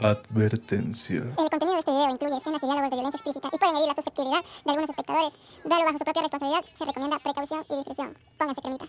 [0.00, 1.22] Advertencia.
[1.38, 3.88] El contenido de este video incluye escenas y diálogos de violencia explícita y pueden herir
[3.88, 5.32] la susceptibilidad de algunos espectadores.
[5.64, 6.64] Véalo bajo su propia responsabilidad.
[6.78, 8.14] Se recomienda precaución y discreción.
[8.38, 8.86] Pónganse cremita.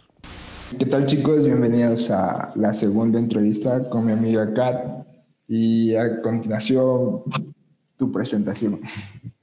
[0.77, 1.45] ¿Qué tal chicos?
[1.45, 5.07] Bienvenidos a la segunda entrevista con mi amiga Kat
[5.47, 7.23] y a continuación
[7.97, 8.81] tu presentación.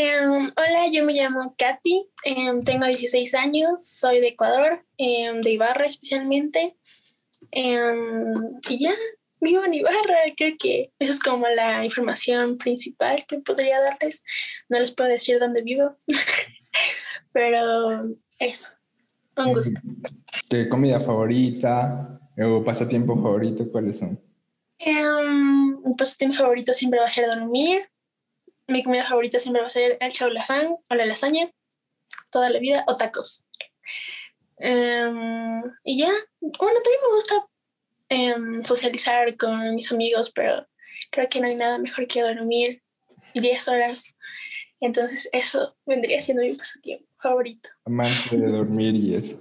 [0.00, 5.50] Em, hola, yo me llamo Katy, em, tengo 16 años, soy de Ecuador, em, de
[5.50, 6.76] Ibarra especialmente.
[7.50, 8.94] y ya,
[9.40, 14.24] vivo en Ibarra, creo que esa es como la información principal que podría darles.
[14.68, 15.96] No les puedo decir dónde vivo,
[17.32, 18.72] pero eso,
[19.36, 19.80] un gusto.
[20.48, 24.20] ¿Qué comida favorita o pasatiempo favorito cuáles son?
[24.86, 27.88] Um, mi pasatiempo favorito siempre va a ser dormir.
[28.66, 31.50] Mi comida favorita siempre va a ser el chaulafán o la lasaña,
[32.30, 33.46] toda la vida, o tacos.
[34.60, 37.46] y ya, bueno, también me gusta
[38.10, 40.66] Em, socializar con mis amigos, pero
[41.10, 42.82] creo que no hay nada mejor que dormir
[43.34, 44.16] 10 horas.
[44.80, 47.68] Entonces eso vendría siendo mi pasatiempo favorito.
[47.84, 49.38] Amante de dormir y eso.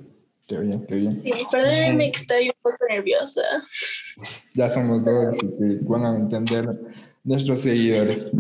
[0.48, 1.14] Qué bien, qué bien.
[1.14, 3.42] Sí, perdónenme que estoy un poco nerviosa.
[4.54, 6.66] Ya somos dos, así que van a entender
[7.24, 8.32] nuestros seguidores.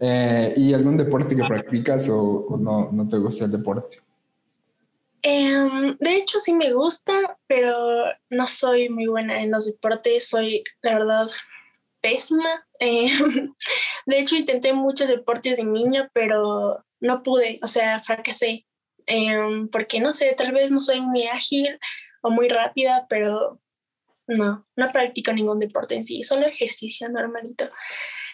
[0.00, 3.98] Eh, ¿Y algún deporte que practicas o, o no, no te gusta el deporte?
[5.22, 10.28] Em, de hecho, sí me gusta, pero no soy muy buena en los deportes.
[10.28, 11.28] Soy, la verdad,
[12.00, 12.66] pésima.
[12.80, 13.08] Em,
[14.06, 18.66] de hecho, intenté muchos deportes de niño, pero no pude, o sea, fracasé.
[19.06, 21.78] Em, porque no sé, tal vez no soy muy ágil
[22.22, 23.60] o muy rápida, pero
[24.26, 27.68] no, no practico ningún deporte en sí, solo ejercicio normalito.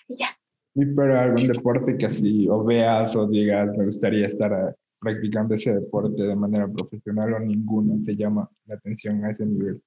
[0.08, 0.38] Y ya.
[0.74, 5.72] ¿Y pero algún deporte que así o veas o digas, me gustaría estar practicando ese
[5.72, 9.82] deporte de manera profesional o ninguno te llama la atención a ese nivel?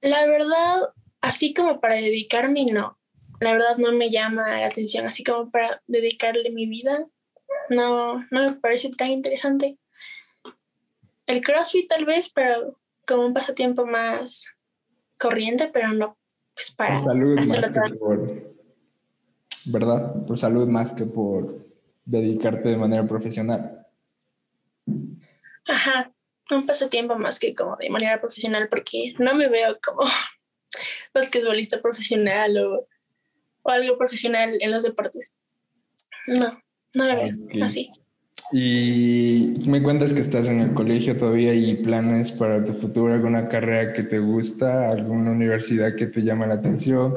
[0.00, 0.90] La verdad,
[1.20, 2.98] así como para dedicarme, no.
[3.40, 7.06] La verdad no me llama la atención, así como para dedicarle mi vida,
[7.70, 9.78] no, no me parece tan interesante.
[11.26, 14.46] El CrossFit tal vez, pero como un pasatiempo más
[15.18, 16.16] corriente, pero no
[16.54, 17.36] pues para hacerlo
[17.98, 18.52] por,
[19.66, 20.26] ¿Verdad?
[20.26, 21.69] Por salud más que por
[22.10, 23.86] dedicarte de manera profesional.
[25.66, 26.12] Ajá,
[26.50, 30.02] un pasatiempo más que como de manera profesional porque no me veo como
[31.14, 32.88] basquetbolista profesional o,
[33.62, 35.34] o algo profesional en los deportes.
[36.26, 36.60] No,
[36.94, 37.90] no me veo así.
[38.52, 43.48] Y me cuentas que estás en el colegio todavía y planes para tu futuro, alguna
[43.48, 47.14] carrera que te gusta, alguna universidad que te llama la atención,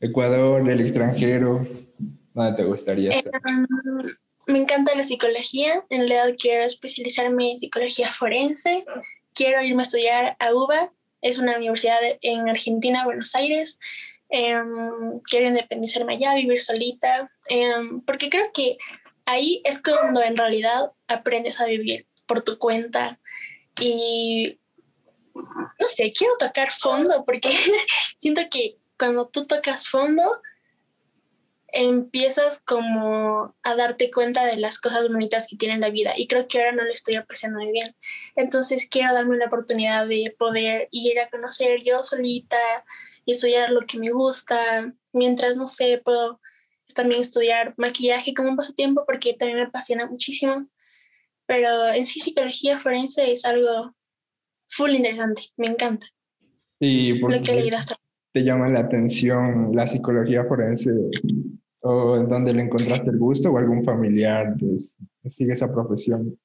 [0.00, 1.64] Ecuador, el extranjero,
[2.34, 3.40] ¿dónde te gustaría estar?
[3.48, 3.66] Em,
[4.46, 5.84] me encanta la psicología.
[5.90, 8.84] En realidad quiero especializarme en psicología forense.
[9.34, 10.92] Quiero irme a estudiar a UBA.
[11.20, 13.78] Es una universidad en Argentina, Buenos Aires.
[14.28, 17.30] Em, quiero independizarme allá, vivir solita.
[17.48, 18.76] Em, porque creo que
[19.26, 23.20] ahí es cuando en realidad aprendes a vivir por tu cuenta.
[23.80, 24.58] Y
[25.34, 27.50] no sé, quiero tocar fondo porque
[28.18, 30.22] siento que cuando tú tocas fondo,
[31.72, 36.46] empiezas como a darte cuenta de las cosas bonitas que tiene la vida y creo
[36.46, 37.96] que ahora no lo estoy apreciando muy bien.
[38.36, 42.58] Entonces quiero darme la oportunidad de poder ir a conocer yo solita
[43.24, 46.40] y estudiar lo que me gusta, mientras, no sé, puedo
[46.94, 50.68] también estudiar maquillaje como un pasatiempo porque también me apasiona muchísimo.
[51.46, 53.94] Pero en sí psicología forense es algo
[54.68, 56.06] full interesante, me encanta.
[56.78, 57.70] ¿Y por qué
[58.32, 60.90] te llama la atención la psicología forense
[61.82, 64.54] o en dónde le encontraste el gusto o algún familiar
[65.24, 66.38] sigue esa profesión?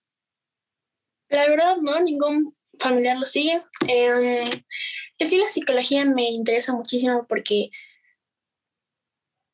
[1.30, 3.62] La verdad, no, ningún familiar lo sigue.
[3.88, 4.44] Eh,
[5.20, 7.70] sí, la psicología me interesa muchísimo porque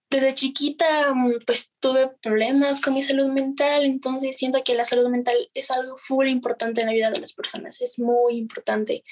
[0.09, 1.13] desde chiquita
[1.45, 5.97] pues tuve problemas con mi salud mental, entonces siento que la salud mental es algo
[5.97, 9.03] full importante en la vida de las personas, es muy importante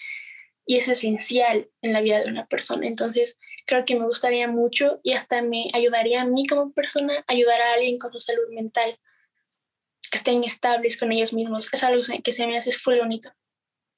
[0.64, 2.86] y es esencial en la vida de una persona.
[2.86, 7.62] Entonces, creo que me gustaría mucho y hasta me ayudaría a mí como persona ayudar
[7.62, 8.98] a alguien con su salud mental,
[10.10, 11.70] que estén estables con ellos mismos.
[11.72, 13.32] Es algo que se me hace full bonito.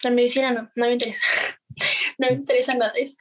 [0.04, 1.24] La medicina no, no me interesa.
[2.18, 3.18] no me interesa nada de eso.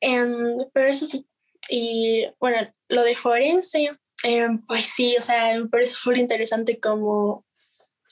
[0.00, 1.26] Em, pero eso sí.
[1.68, 3.90] Y bueno, lo de forense,
[4.24, 7.46] em, pues sí, o sea, me parece full interesante como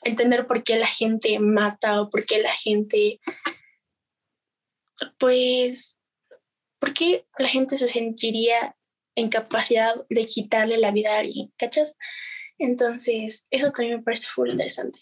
[0.04, 3.20] entender por qué la gente mata o por qué la gente
[5.18, 5.97] pues,
[6.78, 8.76] ¿por qué la gente se sentiría
[9.16, 11.52] en capacidad de quitarle la vida a alguien?
[11.58, 11.96] ¿Cachas?
[12.58, 15.00] Entonces, eso también me parece full interesante.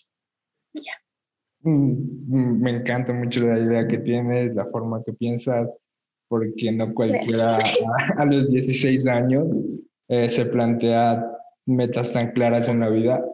[0.73, 0.93] Ya.
[1.63, 5.69] Mm, mm, me encanta mucho la idea que tienes, la forma que piensas.
[6.29, 7.57] porque no cualquiera
[8.19, 9.47] a, los 16 años
[10.09, 11.25] eh, se plantea
[11.67, 13.25] metas tan claras en la vida,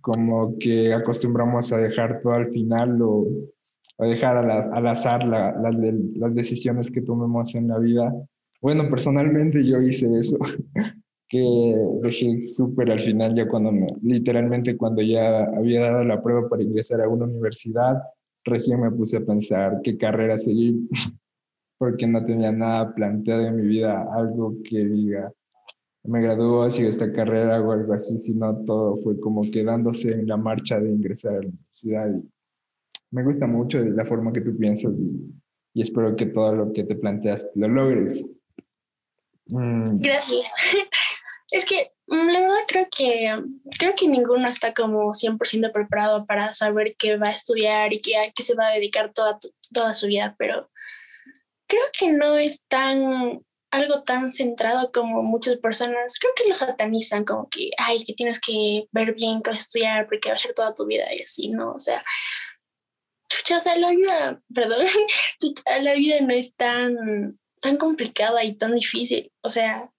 [0.00, 3.26] como que acostumbramos a dejar todo al final o,
[3.98, 8.12] a dejar al azar las decisiones que tomemos en la vida.
[8.60, 10.38] Bueno, personalmente yo hice eso,
[11.28, 16.48] que dejé súper al final, ya cuando me, literalmente cuando ya había dado la prueba
[16.48, 18.02] para ingresar a una universidad,
[18.44, 20.76] recién me puse a pensar qué carrera seguir,
[21.78, 25.32] porque no tenía nada planteado en mi vida, algo que diga,
[26.04, 30.36] me graduó, sigo esta carrera o algo así, sino todo fue como quedándose en la
[30.36, 32.10] marcha de ingresar a la universidad.
[32.10, 32.28] Y
[33.10, 35.34] me gusta mucho la forma que tú piensas y,
[35.74, 38.28] y espero que todo lo que te planteas lo logres.
[39.46, 39.98] Mm.
[39.98, 40.46] Gracias.
[41.50, 43.42] Es que mm, la verdad creo que
[43.78, 48.18] creo que ninguno está como 100% preparado para saber qué va a estudiar y qué,
[48.18, 49.38] a qué se va a dedicar toda,
[49.72, 50.70] toda su vida, pero
[51.66, 53.40] creo que no es tan
[53.70, 58.40] algo tan centrado como muchas personas, creo que lo satanizan como que, ay, que tienes
[58.40, 61.72] que ver bien qué estudiar porque va a ser toda tu vida y así, ¿no?
[61.72, 62.02] O sea,
[63.56, 64.86] o sea, la vida, perdón,
[65.80, 69.90] la vida no es tan, tan complicada y tan difícil, o sea,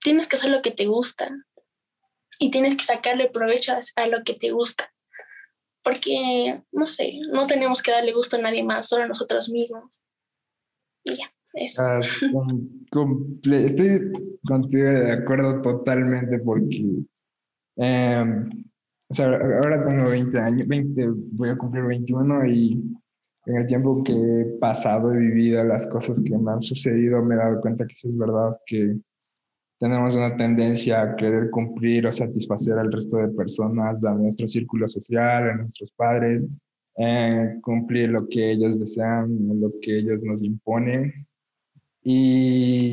[0.00, 1.30] tienes que hacer lo que te gusta
[2.38, 4.92] y tienes que sacarle provecho a lo que te gusta.
[5.82, 10.02] Porque, no sé, no tenemos que darle gusto a nadie más, solo a nosotros mismos.
[11.04, 11.82] Y ya, eso.
[11.82, 12.00] Ah,
[13.52, 14.12] estoy
[14.46, 17.04] contigo de acuerdo totalmente porque,
[17.76, 18.64] em,
[19.14, 22.82] o sea, ahora tengo 20 años, 20, voy a cumplir 21 y
[23.46, 27.36] en el tiempo que he pasado, he vivido las cosas que me han sucedido, me
[27.36, 28.96] he dado cuenta que eso es verdad, que
[29.78, 34.88] tenemos una tendencia a querer cumplir o satisfacer al resto de personas, a nuestro círculo
[34.88, 36.48] social, a nuestros padres,
[36.96, 39.30] eh, cumplir lo que ellos desean,
[39.60, 41.12] lo que ellos nos imponen.
[42.02, 42.83] Y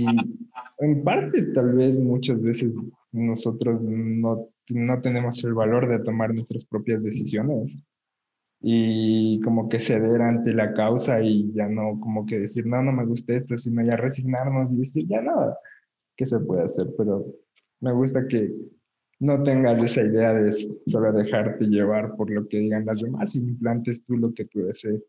[0.82, 2.74] en parte, tal vez muchas veces
[3.12, 7.78] nosotros no, no tenemos el valor de tomar nuestras propias decisiones
[8.62, 12.92] y como que ceder ante la causa y ya no como que decir, no, no
[12.92, 15.58] me gusta esto, sino ya resignarnos y decir, ya nada
[16.18, 17.26] que se puede hacer, pero
[17.80, 18.52] me gusta que
[19.20, 20.52] no tengas esa idea de
[20.88, 24.64] solo dejarte llevar por lo que digan las demás y implantes tú lo que tú
[24.64, 25.04] desees.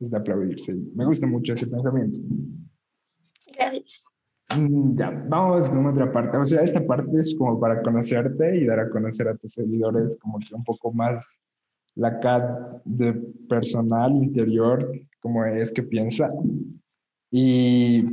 [0.00, 0.74] Es de aplaudirse.
[0.96, 2.18] Me gusta mucho ese pensamiento.
[3.56, 4.11] Gracias.
[4.56, 6.36] Mm, ya, vamos con otra parte.
[6.36, 10.18] O sea, esta parte es como para conocerte y dar a conocer a tus seguidores
[10.20, 11.38] como que un poco más
[11.94, 13.12] la CAD de
[13.48, 14.90] personal interior,
[15.20, 16.30] como es que piensa.
[17.30, 18.04] Y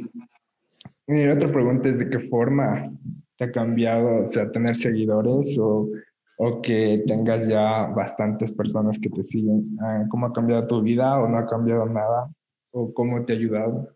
[1.07, 2.92] mi otra pregunta es de qué forma
[3.38, 5.89] te ha cambiado, o sea, tener seguidores o,
[6.38, 9.77] o que tengas ya bastantes personas que te siguen.
[9.81, 12.30] Ah, ¿Cómo ha cambiado tu vida o no ha cambiado nada?
[12.71, 13.89] ¿O cómo te ha ayudado?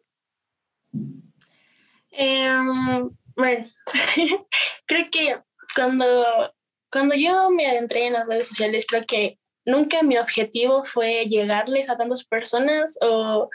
[2.16, 3.68] Em, bueno,
[4.86, 5.38] creo que
[5.76, 6.54] cuando,
[6.92, 11.90] cuando yo me adentré en las redes sociales, creo que nunca mi objetivo fue llegarles
[11.90, 13.50] a tantas personas o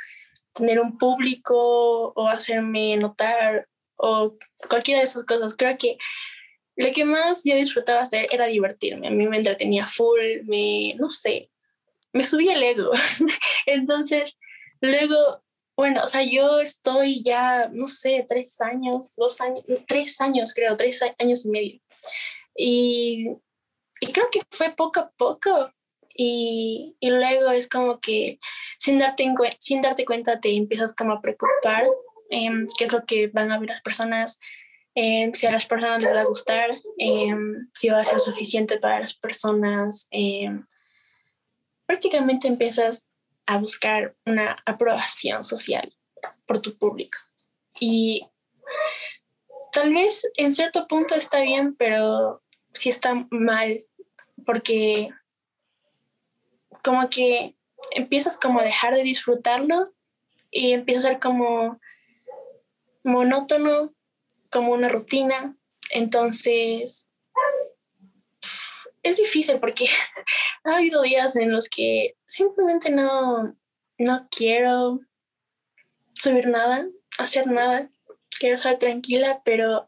[0.54, 4.36] tener un público o hacerme notar o
[4.68, 5.54] cualquiera de esas cosas.
[5.56, 5.96] Creo que
[6.76, 9.08] lo que más yo disfrutaba hacer era divertirme.
[9.08, 11.50] A mí me entretenía full, me, no sé,
[12.12, 12.90] me subía el ego.
[13.66, 14.38] Entonces,
[14.80, 15.42] luego,
[15.78, 20.76] bueno, o sea, yo estoy ya, no sé, tres años, dos años, tres años creo,
[20.76, 21.80] tres años y medio.
[22.56, 23.28] Y,
[24.00, 25.72] y creo que fue poco a poco
[26.12, 28.40] y, y, luego es como que
[28.76, 31.86] sin darte, sin darte cuenta te empiezas como a preocupar
[32.28, 34.40] eh, qué es lo que van a ver las personas,
[34.96, 37.36] eh, si a las personas les va a gustar, eh,
[37.72, 40.08] si va a ser suficiente para las personas.
[40.10, 40.66] Em,
[41.86, 43.07] prácticamente empiezas
[43.48, 45.96] a buscar una aprobación social
[46.46, 47.18] por tu público.
[47.80, 48.28] Y
[49.72, 52.42] tal vez en cierto punto está bien, pero
[52.74, 53.86] sí está mal,
[54.44, 55.08] porque
[56.84, 57.56] como que
[57.92, 59.84] empiezas como a dejar de disfrutarlo
[60.50, 61.80] y empieza a ser como
[63.02, 63.94] monótono,
[64.50, 65.56] como una rutina.
[65.90, 67.07] Entonces,
[69.02, 69.86] es difícil porque
[70.64, 73.56] ha habido días en los que simplemente no,
[73.98, 75.00] no quiero
[76.14, 76.86] subir nada,
[77.18, 77.90] hacer nada,
[78.38, 79.86] quiero estar tranquila, pero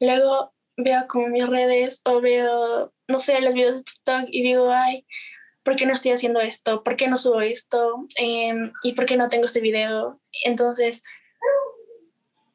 [0.00, 4.70] luego veo como mis redes o veo, no sé, los videos de TikTok y digo,
[4.70, 5.06] ay,
[5.62, 6.82] ¿por qué no estoy haciendo esto?
[6.82, 8.06] ¿Por qué no subo esto?
[8.16, 10.20] Em, ¿Y por qué no tengo este video?
[10.44, 11.02] Entonces,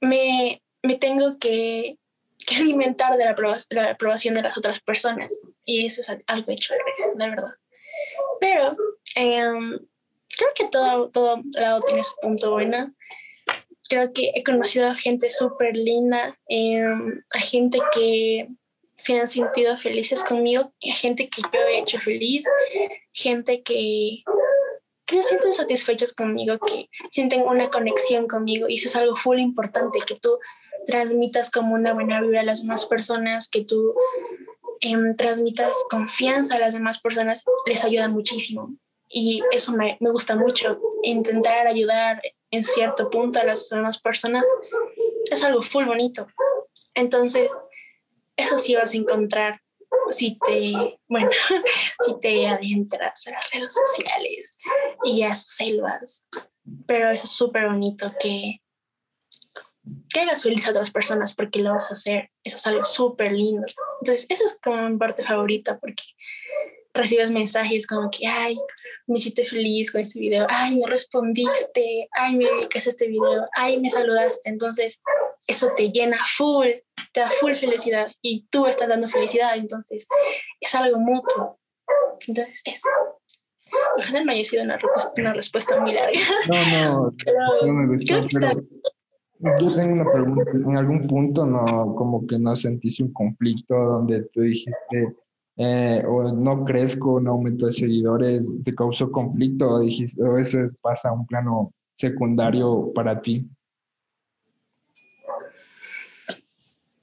[0.01, 1.97] me, me tengo que,
[2.47, 3.35] que alimentar de la,
[3.71, 5.49] la, aprobación de las otras personas.
[5.65, 6.73] Y eso es algo hecho,
[7.17, 7.51] la verdad.
[8.39, 8.77] Pero
[9.15, 9.77] em,
[10.29, 12.93] creo que todo, todo lado tiene su punto bueno.
[13.89, 18.47] creo que he conocido a gente súper linda, em, a gente que
[18.95, 22.45] se han sentido felices conmigo, a gente que yo he hecho feliz,
[23.11, 24.23] gente que,
[25.05, 29.39] que se sienten satisfechos conmigo, que sienten una conexión conmigo y eso es algo full
[29.39, 30.39] importante, que tú
[30.87, 33.93] transmitas como una buena vibra a las demás personas, que tú
[34.79, 38.73] em, transmitas confianza a las demás personas, les ayuda muchísimo.
[39.09, 44.47] Y eso me, me gusta mucho, intentar ayudar en cierto punto a las demás personas
[45.29, 46.27] es algo full bonito.
[46.95, 47.51] Entonces,
[48.35, 49.61] eso sí vas a encontrar
[50.09, 50.73] si te,
[51.07, 51.29] bueno,
[52.05, 54.57] si te adentras a las redes sociales
[55.03, 56.25] y a sus selvas.
[56.85, 58.61] Pero eso es súper bonito que,
[60.17, 62.31] que hagas feliz a otras personas porque lo vas a hacer.
[62.43, 63.65] Eso es algo súper lindo.
[64.01, 66.03] Entonces, eso es como mi parte favorita porque
[66.93, 68.57] recibes mensajes como que, ay,
[69.05, 73.79] me hiciste feliz con este video, ay, me respondiste, ay, me dedicaste este video, ay,
[73.79, 74.49] me saludaste.
[74.49, 75.01] Entonces,
[75.45, 76.67] eso te llena full,
[77.13, 79.55] te da full felicidad y tú estás dando felicidad.
[79.55, 80.07] Entonces,
[80.59, 81.59] es algo mutuo.
[82.27, 82.89] Entonces, eso.
[83.99, 84.79] Ojalá no haya sido una,
[85.17, 86.19] una respuesta muy larga.
[86.47, 87.11] No, no,
[87.65, 88.63] no me gustó, pero
[89.39, 90.51] yo tengo una pregunta.
[90.53, 95.15] ¿En algún punto no, como que no sentiste un conflicto donde tú dijiste,
[95.57, 100.61] eh, o no crezco, no aumento de seguidores, te causó conflicto o, dijiste, o eso
[100.61, 103.47] es, pasa a un plano secundario para ti?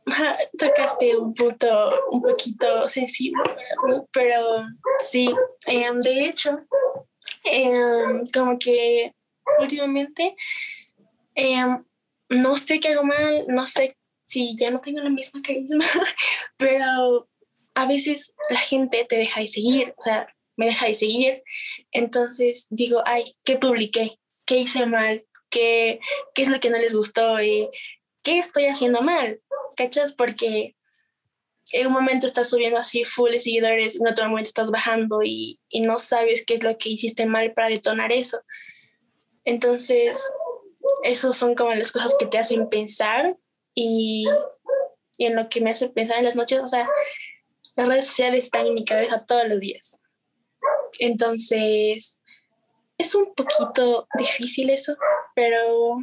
[0.58, 1.66] Tocaste un punto
[2.10, 4.38] un poquito sensible para mí, pero
[5.00, 5.34] sí,
[5.66, 6.56] em, de hecho,
[7.44, 9.12] em, como que
[9.58, 10.36] últimamente
[11.34, 11.82] em,
[12.34, 15.84] no sé qué hago mal, no sé si ya no tengo la misma carisma,
[16.56, 17.28] pero
[17.74, 20.26] a veces la gente te deja de seguir, o sea,
[20.56, 21.42] me deja de seguir.
[21.92, 24.18] Entonces digo, ay, ¿qué publiqué?
[24.44, 25.24] ¿Qué hice mal?
[25.50, 26.00] ¿Qué,
[26.34, 27.36] qué es lo que no les gustó?
[27.36, 29.40] ¿Qué estoy haciendo mal?
[29.76, 30.12] ¿Cachas?
[30.12, 30.76] Porque
[31.72, 35.60] en un momento estás subiendo así full de seguidores, en otro momento estás bajando y,
[35.68, 38.40] y no sabes qué es lo que hiciste mal para detonar eso.
[39.44, 40.22] Entonces,
[41.04, 43.36] esos son como las cosas que te hacen pensar
[43.74, 44.26] y,
[45.18, 46.88] y en lo que me hace pensar en las noches, o sea,
[47.76, 50.00] las redes sociales están en mi cabeza todos los días.
[50.98, 52.20] Entonces,
[52.96, 54.96] es un poquito difícil eso,
[55.34, 55.98] pero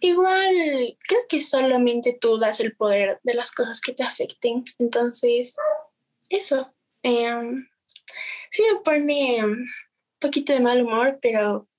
[0.00, 4.64] igual creo que solamente tú das el poder de las cosas que te afecten.
[4.78, 5.54] Entonces,
[6.28, 6.72] eso.
[7.02, 7.68] Em,
[8.50, 9.68] sí me pone un
[10.18, 11.69] poquito de mal humor, pero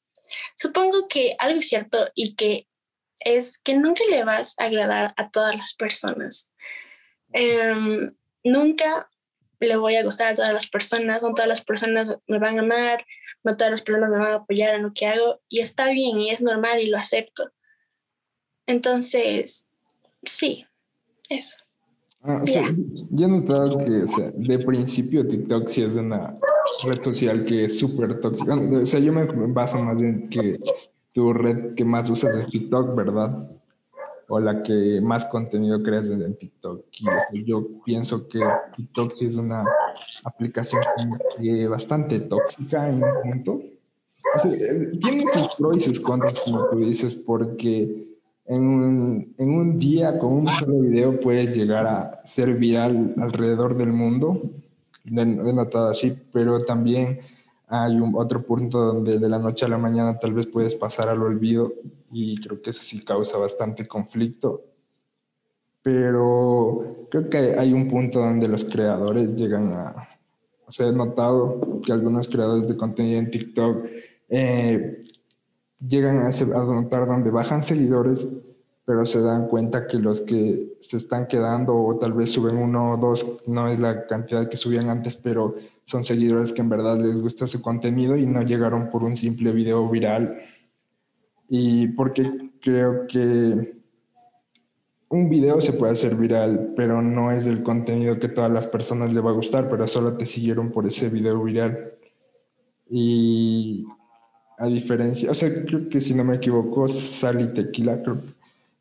[0.56, 2.68] supongo que algo es cierto y que
[3.20, 6.52] es que nunca le vas a agradar a todas las personas.
[7.34, 9.10] Em, nunca
[9.60, 12.62] le voy a gustar a todas las personas, no todas las personas me van a
[12.62, 13.06] amar,
[13.44, 16.20] no todas las personas me van a apoyar en lo que hago y está bien
[16.20, 17.52] y es normal y lo acepto.
[18.66, 19.70] Entonces,
[20.24, 20.66] sí,
[21.30, 21.58] eso.
[22.24, 22.44] Ah,
[23.10, 26.38] yo he notado que de principio TikTok sí es una
[26.86, 28.56] red social que es súper tóxica.
[28.56, 30.60] O sea, yo me baso más en que
[31.14, 33.50] tu red que más usas es TikTok, ¿verdad?
[34.34, 36.86] o la que más contenido creas en TikTok.
[37.34, 38.40] Y yo pienso que
[38.78, 39.66] TikTok es una
[40.24, 40.82] aplicación
[41.70, 43.62] bastante tóxica en un punto.
[44.46, 48.11] Eh, tiene sus pros y sus contras, como tú dices, porque
[48.52, 53.78] en un, en un día con un solo video puedes llegar a ser viral alrededor
[53.78, 54.42] del mundo,
[55.06, 57.22] de notado así, pero también
[57.70, 61.08] hay un, otro punto donde de la noche a la mañana tal vez puedes pasar
[61.08, 61.72] al olvido
[62.12, 64.66] y creo que eso sí causa bastante conflicto.
[65.82, 70.10] Pero creo que hay un punto donde los creadores llegan a...
[70.68, 73.86] O sea, he notado que algunos creadores de contenido en TikTok
[74.28, 75.04] eh,
[75.86, 78.28] llegan a, a notar donde bajan seguidores,
[78.86, 82.94] pero se dan cuenta que los que se están quedando o tal vez suben uno
[82.94, 86.98] o dos, no es la cantidad que subían antes, pero son seguidores que en verdad
[86.98, 90.40] les gusta su contenido y no llegaron por un simple video viral.
[91.48, 93.82] Y porque creo que
[95.10, 99.14] un video se puede hacer viral, pero no es el contenido que todas las personas
[99.14, 101.94] le va a gustar, pero solo te siguieron por ese video viral.
[102.90, 103.86] Y
[104.62, 108.22] a diferencia, o sea, creo que si no me equivoco, Sally Tequila, creo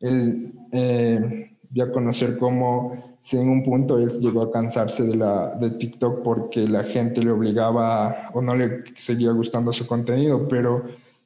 [0.01, 5.55] él eh, a conocer cómo si en un punto él llegó a cansarse de, la,
[5.55, 10.83] de TikTok porque la gente le obligaba o no le seguía gustando su contenido, pero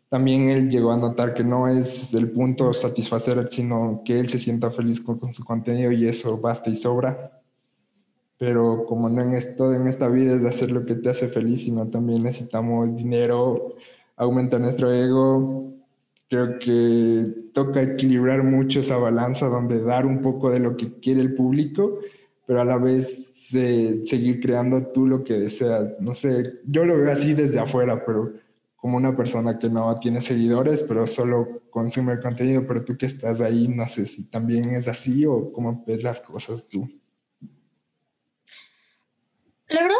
[0.09, 4.39] también él llegó a notar que no es el punto satisfacer, sino que él se
[4.39, 7.41] sienta feliz con, su contenido y eso basta y sobra.
[8.37, 11.29] Pero como no en esto, en esta vida es de hacer lo que te hace
[11.29, 13.75] feliz, sino también necesitamos dinero,
[14.15, 15.75] aumenta nuestro ego
[16.27, 21.21] Creo que toca equilibrar mucho esa balanza donde dar un poco de lo que quiere
[21.21, 21.99] el público,
[22.47, 26.01] pero a la vez seguir creando tú lo que deseas.
[26.01, 28.33] No sé, yo lo veo así desde afuera, pero
[28.75, 33.05] como una persona que no tiene seguidores, pero solo consume el contenido, pero tú que
[33.05, 36.89] estás ahí, no sé si también es así o cómo ves las cosas tú.
[39.69, 39.97] La verdad,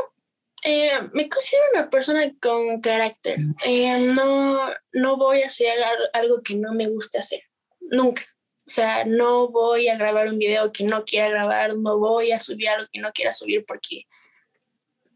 [0.65, 3.38] eh, me considero una persona con carácter.
[3.63, 5.77] Eh, no, no voy a hacer
[6.12, 7.41] algo que no me guste hacer,
[7.79, 8.24] nunca.
[8.67, 12.39] O sea, no voy a grabar un video que no quiera grabar, no voy a
[12.39, 14.05] subir algo que no quiera subir porque,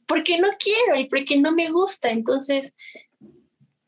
[0.05, 2.11] porque no quiero y porque no me gusta.
[2.11, 2.75] Entonces,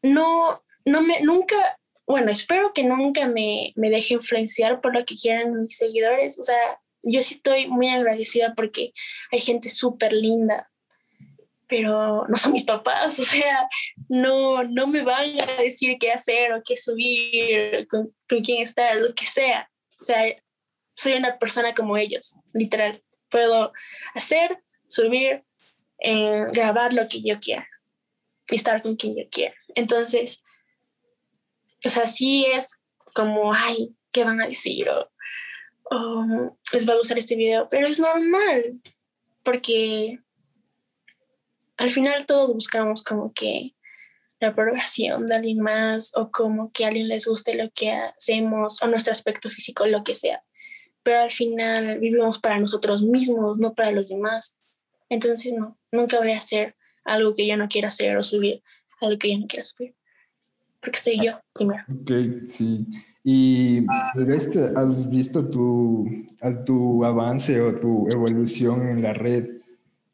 [0.01, 1.77] no, no me, nunca,
[2.07, 6.39] bueno, espero que nunca me, me deje influenciar por lo que quieran mis seguidores.
[6.39, 8.93] O sea, yo sí estoy muy agradecida porque
[9.31, 10.70] hay gente súper linda,
[11.71, 13.65] pero no son mis papás, o sea,
[14.09, 19.15] no, no me van a decir qué hacer o qué subir, con, quién estar, lo
[19.15, 19.71] que sea.
[20.01, 20.35] O sea,
[20.95, 23.01] soy una persona como ellos, literal.
[23.29, 23.71] Puedo
[24.13, 25.45] hacer, subir,
[25.99, 27.65] eh, grabar lo que yo quiera
[28.49, 29.55] y estar con quien yo quiera.
[29.73, 30.43] Entonces,
[31.85, 34.89] o sea, sí es como, ay, ¿qué van a decir?
[34.89, 35.09] O,
[35.89, 38.81] o les va a gustar este video, pero es normal,
[39.43, 40.19] porque
[41.81, 43.73] al final todos buscamos como que
[44.39, 48.81] la aprobación de alguien más o como que a alguien les guste lo que hacemos
[48.83, 50.43] o nuestro aspecto físico, lo que sea.
[51.01, 54.57] Pero al final vivimos para nosotros mismos, no para los demás.
[55.09, 58.61] Entonces, no, nunca voy a hacer algo que yo no quiera hacer o subir
[59.01, 59.95] algo que yo no quiera subir.
[60.81, 61.83] Porque soy yo primero.
[61.89, 62.85] Ok, sí.
[63.23, 63.85] ¿Y
[64.35, 66.07] este, has visto tu,
[66.65, 69.60] tu avance o tu evolución en la red?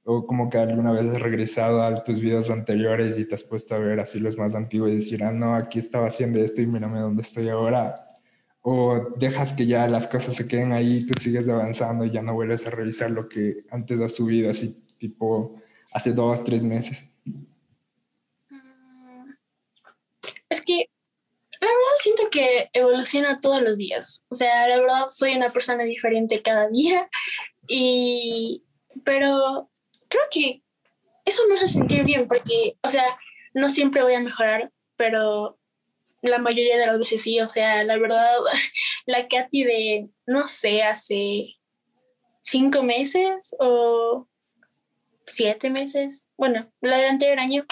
[0.10, 3.76] O como que alguna vez has regresado a tus videos anteriores y te has puesto
[3.76, 6.66] a ver así los más antiguos y decir, ah, no, aquí estaba haciendo esto y
[6.66, 8.18] mírame dónde estoy ahora.
[8.62, 12.34] O dejas que ya las cosas se queden ahí, tú sigues avanzando y ya no
[12.34, 17.10] vuelves a revisar lo que antes has subido, así tipo hace dos, tres meses.
[17.26, 17.44] Mm,
[20.48, 20.90] es que
[21.60, 24.24] la verdad siento que evoluciona todos los días.
[24.30, 27.10] O sea, la verdad soy una persona diferente cada día
[27.68, 28.64] y
[29.04, 29.70] pero
[30.08, 30.64] creo que
[31.26, 33.04] eso me hace sentir bien porque, o sea,
[33.54, 35.58] no siempre voy a mejorar, pero
[36.22, 38.34] la mayoría de las veces sí, o sea, la verdad,
[39.06, 41.56] la Katy de, no sé, hace
[42.40, 44.28] cinco meses o
[45.26, 47.66] siete meses, bueno, la del anterior año,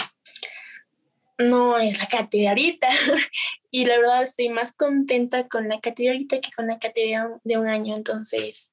[1.37, 2.89] no es la Katy de ahorita.
[3.71, 7.13] y la verdad estoy más contenta con la Katy de ahorita que con la Katy
[7.43, 8.71] de un año, entonces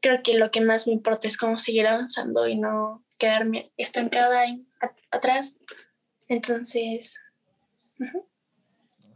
[0.00, 4.44] creo que lo que más me importa es cómo seguir avanzando y no quedarme estancada
[5.10, 5.58] atrás.
[6.28, 7.20] Entonces...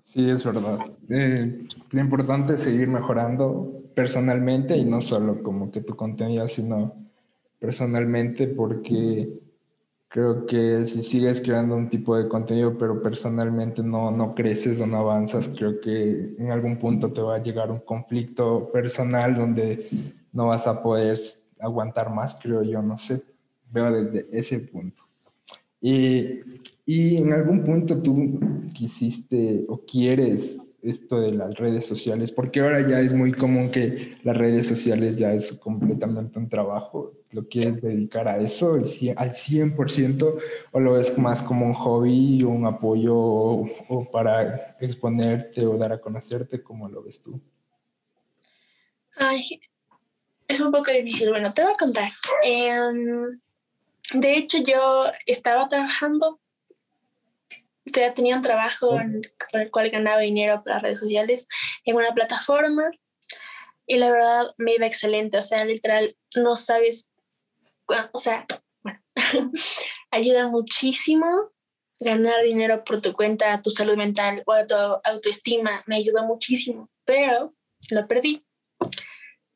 [0.05, 0.79] Sí, es verdad.
[1.09, 6.95] Eh, lo importante es seguir mejorando personalmente y no solo como que tu contenido, sino
[7.59, 9.41] personalmente, porque
[10.09, 14.87] creo que si sigues creando un tipo de contenido, pero personalmente no, no creces o
[14.87, 19.89] no avanzas, creo que en algún punto te va a llegar un conflicto personal donde
[20.35, 21.19] no vas a poder
[21.59, 23.23] aguantar más, creo yo, no sé,
[23.71, 25.03] veo desde ese punto.
[25.81, 26.41] Y,
[26.85, 28.41] y en algún punto tú
[28.75, 34.19] quisiste o quieres esto de las redes sociales, porque ahora ya es muy común que
[34.23, 37.13] las redes sociales ya es completamente un trabajo.
[37.31, 40.39] ¿Lo quieres dedicar a eso al 100%
[40.73, 45.79] o lo ves más como un hobby o un apoyo o, o para exponerte o
[45.79, 46.63] dar a conocerte?
[46.63, 47.41] ¿Cómo lo ves tú?
[49.17, 49.43] Ay,
[50.49, 51.31] es un poco difícil.
[51.31, 52.11] Bueno, te voy a contar.
[52.43, 53.41] Em,
[54.13, 56.41] de hecho, yo estaba trabajando,
[58.15, 61.47] tenía un trabajo con el cual ganaba dinero para redes sociales
[61.85, 62.91] en una plataforma
[63.87, 65.39] y la verdad me iba excelente.
[65.39, 67.11] O sea, literal, no sabes,
[68.13, 68.47] o sea,
[68.83, 69.01] bueno,
[70.11, 71.27] ayuda muchísimo
[72.01, 75.83] ganar dinero por tu cuenta, tu salud mental o tu autoestima.
[75.87, 77.55] Me ayuda muchísimo, pero
[77.91, 78.45] lo perdí.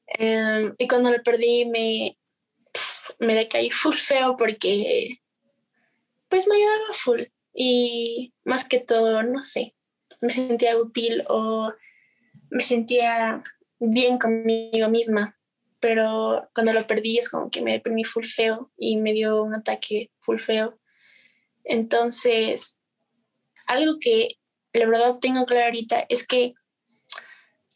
[0.09, 2.19] Em, y cuando lo perdí me,
[3.19, 5.21] me decaí full feo porque
[6.29, 7.23] pues me ayudaba full.
[7.55, 9.75] Y más que todo, no sé,
[10.21, 11.73] me sentía útil o
[12.51, 13.43] me sentía
[13.79, 15.37] bien conmigo misma.
[15.81, 19.55] Pero cuando lo perdí es como que me deprimí full feo y me dio un
[19.55, 20.79] ataque full feo.
[21.65, 22.81] Entonces,
[23.67, 24.39] algo que
[24.73, 26.55] la verdad tengo claro ahorita es que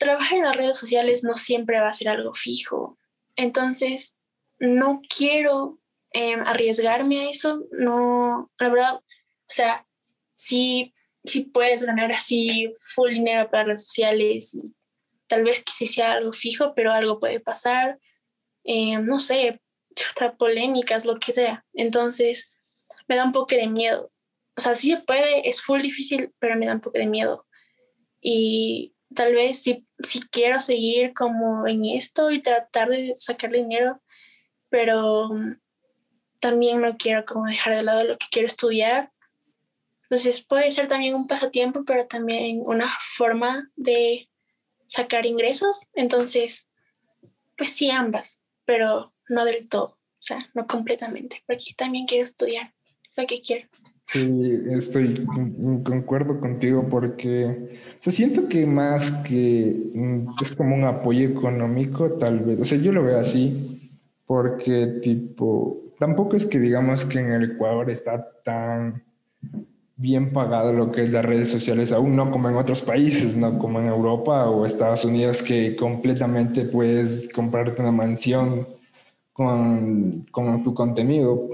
[0.02, 2.98] trabajar en las redes sociales no siempre va a ser algo fijo.
[3.36, 4.18] Entonces,
[4.58, 7.64] no quiero em, arriesgarme a eso.
[7.70, 9.02] No, la verdad, o
[9.48, 9.86] sea,
[10.34, 14.58] si si puedes ganar así full dinero para redes sociales,
[15.26, 17.98] tal vez que sea algo fijo, pero algo puede pasar,
[18.64, 19.60] eh, no sé,
[20.38, 21.64] polémicas, lo que sea.
[21.74, 22.50] Entonces,
[23.06, 24.10] me da un poco de miedo.
[24.56, 27.46] O sea, sí se puede, es full difícil, pero me da un poco de miedo.
[28.20, 34.00] Y tal vez si, si quiero seguir como en esto y tratar de sacar dinero,
[34.68, 35.30] pero
[36.40, 39.12] también no quiero como dejar de lado lo que quiero estudiar.
[40.04, 44.28] Entonces puede ser también un pasatiempo, pero también una forma de
[44.86, 45.88] sacar ingresos.
[45.94, 46.68] Entonces,
[47.56, 52.74] pues sí, ambas, pero no del todo, o sea, no completamente, porque también quiero estudiar
[53.16, 53.68] lo que quiero.
[54.12, 55.26] Sí, estoy,
[55.84, 62.40] concuerdo contigo porque o siento que más que mm, es como un apoyo económico, tal
[62.40, 63.90] vez, o sea, yo lo veo así,
[64.26, 69.02] porque tipo, tampoco es que digamos que en el Ecuador está tan
[69.96, 73.58] bien pagado lo que es las redes sociales, aún no como en otros países, no
[73.58, 78.68] como en Europa o Estados Unidos, que completamente puedes comprarte una mansión
[79.32, 81.48] con, con tu contenido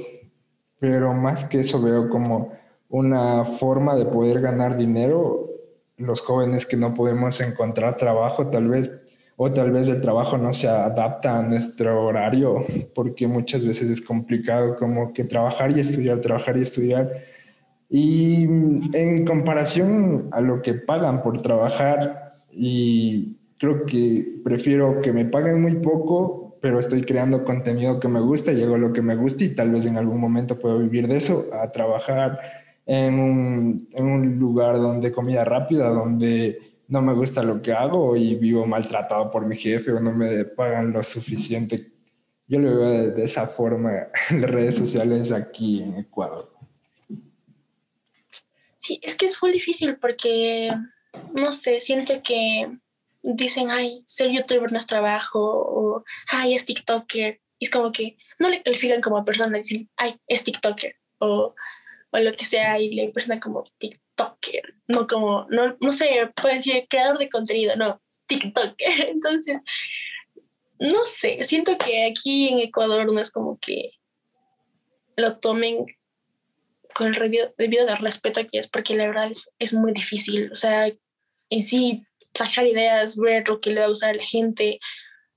[0.78, 2.52] pero más que eso veo como
[2.88, 5.50] una forma de poder ganar dinero.
[5.96, 8.90] Los jóvenes que no podemos encontrar trabajo, tal vez,
[9.36, 12.64] o tal vez el trabajo no se adapta a nuestro horario,
[12.94, 17.12] porque muchas veces es complicado como que trabajar y estudiar, trabajar y estudiar.
[17.90, 18.44] Y
[18.92, 25.60] en comparación a lo que pagan por trabajar, y creo que prefiero que me paguen
[25.60, 29.44] muy poco pero estoy creando contenido que me gusta y hago lo que me gusta
[29.44, 32.40] y tal vez en algún momento puedo vivir de eso, a trabajar
[32.86, 38.16] en un, en un lugar donde comida rápida, donde no me gusta lo que hago
[38.16, 41.92] y vivo maltratado por mi jefe o no me pagan lo suficiente.
[42.46, 46.50] Yo lo veo de, de esa forma en las redes sociales aquí en Ecuador.
[48.78, 50.70] Sí, es que es muy difícil porque,
[51.34, 52.68] no sé, siento que
[53.22, 57.40] dicen, ay, ser youtuber no es trabajo, o ay, es TikToker.
[57.58, 61.54] Y es como que no le califican como persona, dicen, ay, es TikToker, o,
[62.10, 66.58] o lo que sea, y le presentan como TikToker, no como, no, no sé, pueden
[66.58, 68.76] decir creador de contenido, no, TikToker.
[69.08, 69.64] Entonces,
[70.78, 73.92] no sé, siento que aquí en Ecuador no es como que
[75.16, 75.86] lo tomen
[76.94, 80.50] con el debido, de respeto que es, porque la verdad es, es muy difícil.
[80.52, 80.90] O sea,
[81.50, 84.78] en sí sacar ideas, ver lo que le va a usar a la gente,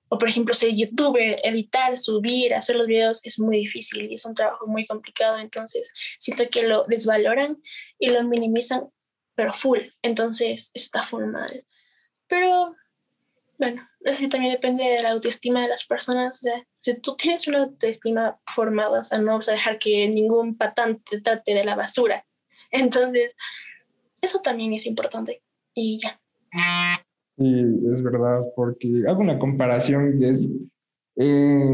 [0.09, 4.25] o por ejemplo ser youtuber, editar, subir, hacer los videos es muy difícil y es
[4.25, 7.61] un trabajo muy complicado, entonces siento que lo desvaloran
[7.97, 8.89] y lo minimizan,
[9.35, 11.65] pero full, entonces está full mal.
[12.27, 12.75] Pero
[13.57, 17.47] bueno, eso también depende de la autoestima de las personas, o sea, si tú tienes
[17.47, 21.63] una autoestima formada, o sea, no vas a dejar que ningún patán te trate de
[21.63, 22.25] la basura,
[22.69, 23.31] entonces
[24.21, 25.41] eso también es importante
[25.73, 26.19] y ya.
[27.37, 30.51] Sí, es verdad, porque hago una comparación y es,
[31.15, 31.73] eh,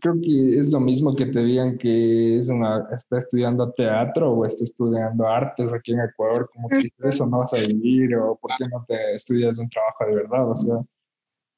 [0.00, 4.46] creo que es lo mismo que te digan que es una, está estudiando teatro o
[4.46, 8.52] está estudiando artes aquí en Ecuador, como que eso no vas a vivir o por
[8.56, 10.76] qué no te estudias un trabajo de verdad, o sea,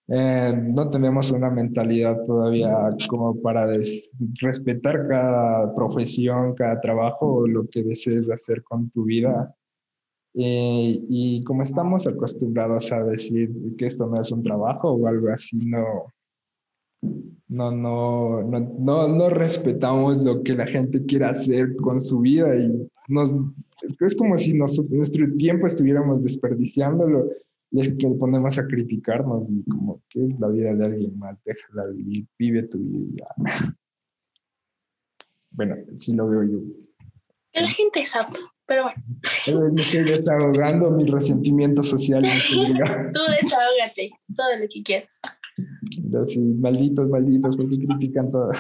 [0.09, 3.67] eh, no tenemos una mentalidad todavía como para
[4.41, 9.55] respetar cada profesión, cada trabajo o lo que desees hacer con tu vida
[10.35, 15.29] eh, y como estamos acostumbrados a decir que esto no es un trabajo o algo
[15.31, 16.13] así, no,
[17.49, 22.89] no, no, no, no, respetamos lo que la gente quiere hacer con su vida y
[23.09, 23.31] nos,
[24.01, 27.31] es como si nuestro tiempo estuviéramos desperdiciándolo
[27.71, 31.37] y es que ponemos a criticarnos y como, ¿qué es la vida de alguien más?
[31.45, 33.27] Déjala vivir, vive tu vida.
[35.57, 36.59] Bueno, sí lo veo yo.
[37.53, 38.41] La gente es apta.
[38.67, 39.71] Pero bueno.
[39.75, 42.23] Me estoy desahogando mi resentimiento social.
[43.13, 45.21] Tú desahógate, todo lo que quieras.
[46.29, 48.51] Sí, malditos, malditos, porque critican todo.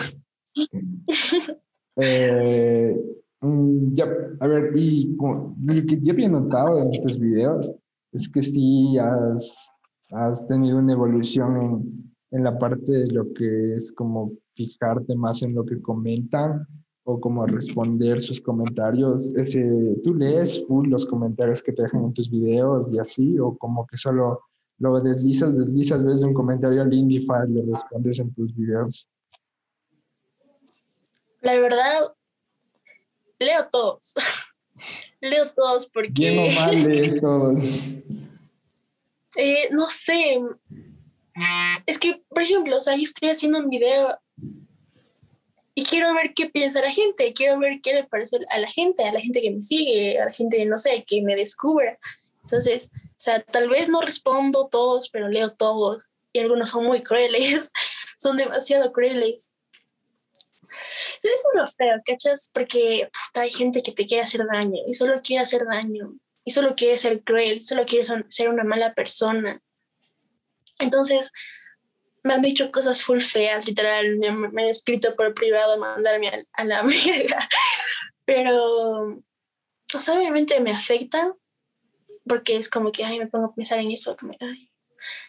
[1.96, 2.96] eh,
[3.40, 4.06] mm, ya,
[4.40, 7.74] a ver, y lo que yo había notado en tus videos
[8.12, 9.68] es que sí has,
[10.10, 15.42] has tenido una evolución en, en la parte de lo que es como fijarte más
[15.42, 16.66] en lo que comentan
[17.04, 19.34] o como responder sus comentarios.
[19.36, 19.62] Ese,
[20.02, 23.38] ¿Tú lees full los comentarios que te dejan en tus videos y así?
[23.38, 24.40] ¿O como que solo
[24.78, 29.08] lo deslizas, deslizas, ves un comentario al Indify y le respondes en tus videos?
[31.42, 32.14] La verdad,
[33.38, 34.14] leo todos.
[35.20, 36.10] leo todos porque...
[36.30, 37.62] Bien o mal lees todos.
[39.36, 40.40] Eh, no sé.
[41.84, 44.16] Es que, por ejemplo, o sea, yo estoy haciendo un video
[45.84, 49.12] quiero ver qué piensa la gente, quiero ver qué le parece a la gente, a
[49.12, 51.98] la gente que me sigue, a la gente, no sé, que me descubra.
[52.42, 57.02] Entonces, o sea, tal vez no respondo todos, pero leo todos y algunos son muy
[57.02, 57.72] crueles,
[58.18, 59.52] son demasiado crueles.
[61.22, 62.50] Eso es feo, ¿cachas?
[62.52, 66.74] Porque hay gente que te quiere hacer daño y solo quiere hacer daño y solo
[66.74, 69.62] quiere ser cruel, solo quiere ser una mala persona.
[70.80, 71.32] Entonces,
[72.24, 76.82] me han dicho cosas full feas, literal, me, han escrito por privado mandarme a, la
[76.82, 77.48] mierda.
[78.24, 79.22] Pero,
[79.94, 81.34] o sea, obviamente me afecta
[82.26, 84.70] porque es como que, ay, me pongo a pensar en eso, me, ay.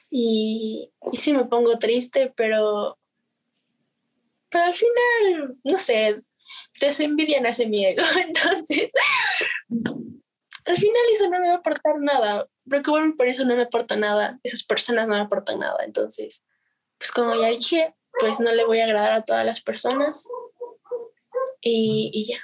[0.09, 2.97] Y, y sí me pongo triste, pero,
[4.49, 6.17] pero al final, no sé,
[6.79, 8.03] de su envidia nace mi ego.
[8.25, 8.93] Entonces,
[10.65, 12.47] al final eso no me va a aportar nada.
[12.69, 14.39] Preocuparme por eso no me aporta nada.
[14.43, 15.83] Esas personas no me aportan nada.
[15.83, 16.41] Entonces,
[16.97, 20.27] pues como ya dije, pues no le voy a agradar a todas las personas
[21.61, 22.39] y, y ya.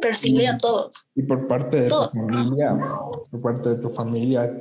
[0.00, 1.08] Pero sí leo a todos.
[1.14, 2.76] Y por parte de tu familia,
[3.30, 4.60] por parte de tu familia,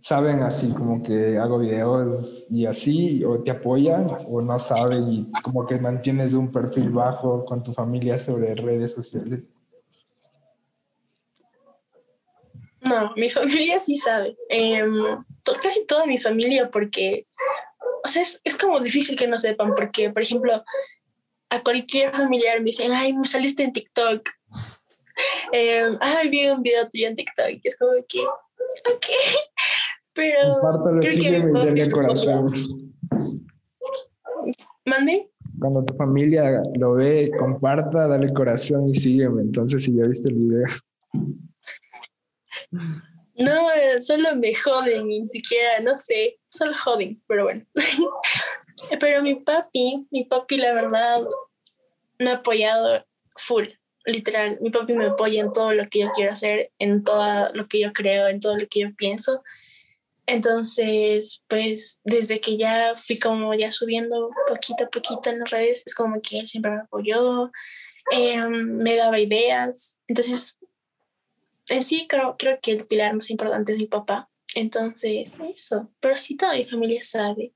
[0.00, 5.30] ¿saben así como que hago videos y así, o te apoyan, o no saben y
[5.42, 9.40] como que mantienes un perfil bajo con tu familia sobre redes sociales?
[12.82, 14.36] No, mi familia sí sabe.
[14.50, 14.92] Em,
[15.62, 17.24] casi toda mi familia, porque
[18.04, 20.62] o sea, es, es como difícil que no sepan, porque, por ejemplo,
[21.50, 24.28] a cualquier familiar me dicen, ay, me saliste en TikTok.
[25.52, 27.50] Eh, ay, vi un video tuyo en TikTok.
[27.50, 29.06] Y es como que, ok.
[30.12, 30.40] Pero
[31.00, 32.48] creo que mi papi corazón.
[34.84, 35.30] ¿Mande?
[35.60, 39.42] Cuando tu familia lo ve, comparta, dale corazón y sígueme.
[39.42, 40.66] Entonces, si ya viste el video.
[43.36, 43.66] No,
[44.00, 47.64] solo me joden, ni siquiera, no sé, solo joden, pero bueno.
[49.00, 51.22] pero mi papi, mi papi, la verdad,
[52.18, 53.04] me ha apoyado
[53.36, 53.66] full,
[54.04, 54.58] literal.
[54.60, 57.80] Mi papi me apoya en todo lo que yo quiero hacer, en todo lo que
[57.80, 59.42] yo creo, en todo lo que yo pienso.
[60.26, 65.82] Entonces, pues desde que ya fui como ya subiendo poquito a poquito en las redes,
[65.84, 67.50] es como que él siempre me apoyó,
[68.10, 69.98] em, me daba ideas.
[70.06, 70.56] Entonces,
[71.68, 74.30] en sí creo, creo que el pilar más importante es mi papá.
[74.54, 75.88] Entonces, eso.
[76.00, 77.54] Pero sí, toda mi familia sabe.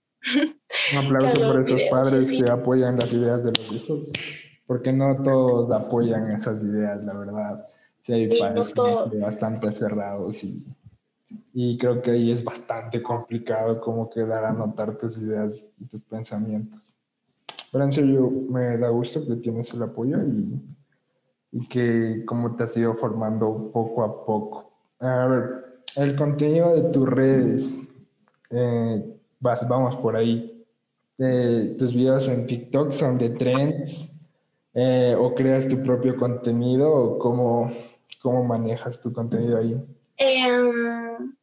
[0.92, 4.11] Un aplauso por esos padres que apoyan las ideas de los hijos.
[4.66, 7.66] Porque no todos apoyan esas ideas, la verdad.
[8.02, 8.72] Sí, hay padres
[9.20, 10.64] bastante cerrados y,
[11.52, 15.84] y creo que ahí es bastante complicado como que dar a notar tus ideas y
[15.87, 16.94] tus pensamientos.
[17.70, 20.61] Pero en serio, me da gusto que tienes el apoyo y
[21.50, 24.72] y que cómo te has ido formando poco a poco.
[25.00, 27.79] A ver, el contenido de tus redes,
[28.51, 29.03] eh,
[29.40, 30.64] vas, vamos por ahí.
[31.18, 34.11] Eh, tus videos en TikTok son de trends
[34.74, 37.72] eh, o creas tu propio contenido o cómo,
[38.22, 39.74] cómo manejas tu contenido ahí.
[40.16, 41.35] Em,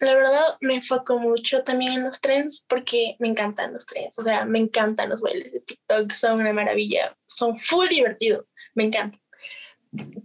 [0.00, 4.22] la verdad me enfoco mucho también en los trends porque me encantan los trends, o
[4.22, 9.20] sea, me encantan los bailes de TikTok, son una maravilla, son full divertidos, me encantan.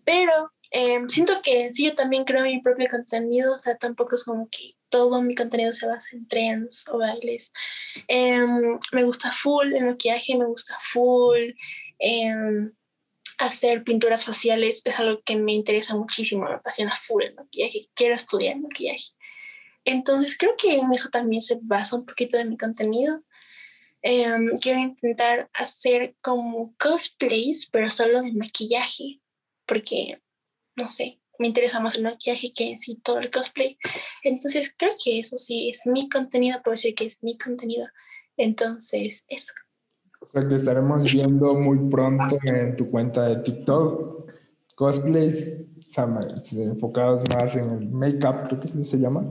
[0.04, 4.24] Pero em, siento que sí, yo también creo mi propio contenido, o sea, tampoco es
[4.24, 7.52] como que todo mi contenido se basa en trends o bailes.
[8.08, 11.52] Em, me gusta full el maquillaje, me gusta full.
[12.00, 12.72] Em,
[13.38, 18.16] hacer pinturas faciales es algo que me interesa muchísimo, me apasiona full el maquillaje, quiero
[18.16, 19.12] estudiar maquillaje.
[19.86, 23.24] Entonces creo que en eso también se basa un poquito de mi contenido.
[24.62, 29.22] quiero intentar hacer como cosplays, pero solo de maquillaje
[29.70, 30.20] porque,
[30.80, 33.78] no sé, me interesa más el maquillaje que en sí todo el cosplay.
[34.24, 37.88] Entonces, creo que eso sí es mi contenido, puedo decir que es mi contenido.
[38.38, 39.54] Entonces, eso.
[40.34, 44.32] Sea, que estaremos viendo muy pronto en tu cuenta de TikTok
[44.76, 49.26] cosplays enfocados más en el make-up, creo que se llama.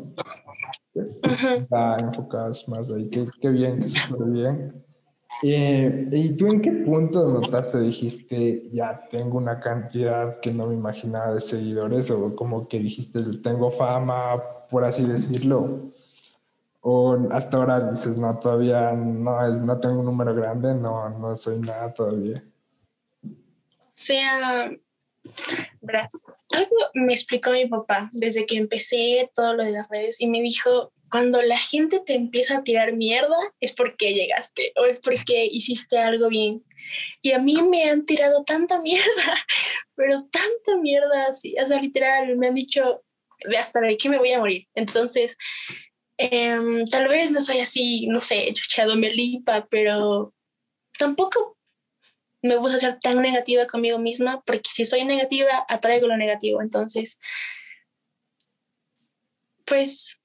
[1.98, 3.08] enfocados más ahí.
[3.08, 4.84] Qué, qué bien, qué súper bien.
[5.42, 10.74] Eh, ¿Y tú en qué punto notaste, dijiste, ya tengo una cantidad que no me
[10.74, 15.92] imaginaba de seguidores o como que dijiste, tengo fama, por así decirlo?
[16.80, 21.36] ¿O hasta ahora dices, no, todavía no, es, no tengo un número grande, no, no
[21.36, 22.42] soy nada todavía?
[23.22, 24.70] O sea,
[26.54, 30.40] algo me explicó mi papá desde que empecé todo lo de las redes y me
[30.40, 35.46] dijo, cuando la gente te empieza a tirar mierda es porque llegaste o es porque
[35.46, 36.64] hiciste algo bien.
[37.22, 39.06] Y a mí me han tirado tanta mierda,
[39.94, 43.02] pero tanta mierda así, o sea, literal, me han dicho
[43.44, 44.66] de hasta de aquí me voy a morir.
[44.74, 45.36] Entonces,
[46.16, 50.34] em, tal vez no soy así, no sé, chuchado melipa, pero
[50.98, 51.56] tampoco
[52.42, 56.62] me gusta ser tan negativa conmigo misma, porque si soy negativa, atraigo lo negativo.
[56.62, 57.18] Entonces,
[59.64, 60.17] pues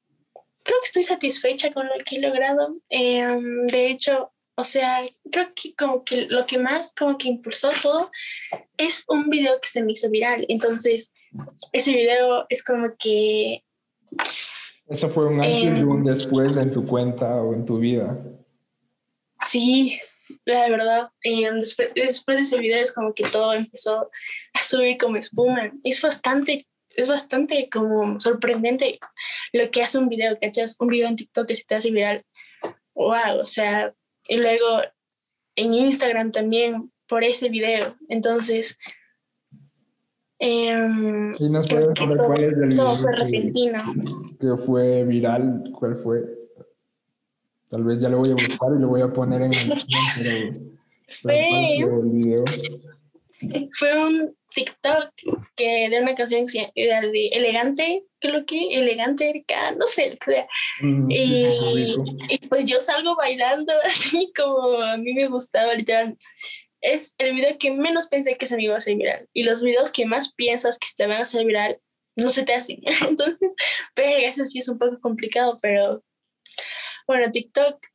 [0.63, 2.77] creo que estoy satisfecha con lo que he logrado.
[2.89, 7.71] Em, de hecho, o sea, creo que como que lo que más como que impulsó
[7.81, 8.11] todo
[8.77, 10.45] es un video que se me hizo viral.
[10.47, 11.13] Entonces,
[11.71, 13.63] ese video es como que...
[14.87, 18.17] Eso fue un antes y un em, después en tu cuenta o en tu vida.
[19.39, 19.99] Sí,
[20.45, 21.09] la verdad.
[21.23, 24.11] Em, después, después de ese video es como que todo empezó
[24.53, 25.71] a subir como espuma.
[25.83, 28.99] Es bastante es bastante como sorprendente
[29.51, 30.75] lo que hace un video, ¿cachas?
[30.79, 32.23] Un video en TikTok que se te hace viral.
[32.93, 33.93] Wow, o sea,
[34.27, 34.81] y luego
[35.55, 37.95] en Instagram también por ese video.
[38.09, 38.77] Entonces,
[40.39, 43.93] eh, nos puedes saber cuál es el video fue repentino.
[44.39, 46.23] Que, fue viral, cuál fue.
[47.69, 50.69] Tal vez ya lo voy a buscar y lo voy a poner en el,
[51.23, 52.45] video.
[53.71, 55.11] Fue un TikTok
[55.55, 59.45] que de una canción que de Elegante, creo que Elegante,
[59.77, 60.47] no sé, o sea.
[60.81, 66.15] Mm, y, pues yo salgo bailando así como a mí me gustaba, literal.
[66.81, 69.27] Es el video que menos pensé que se me iba a hacer viral.
[69.33, 71.79] Y los videos que más piensas que te van a hacer viral
[72.15, 72.79] no se te hacen.
[73.07, 73.53] Entonces,
[73.95, 76.03] pero eso sí es un poco complicado, pero
[77.07, 77.85] bueno, TikTok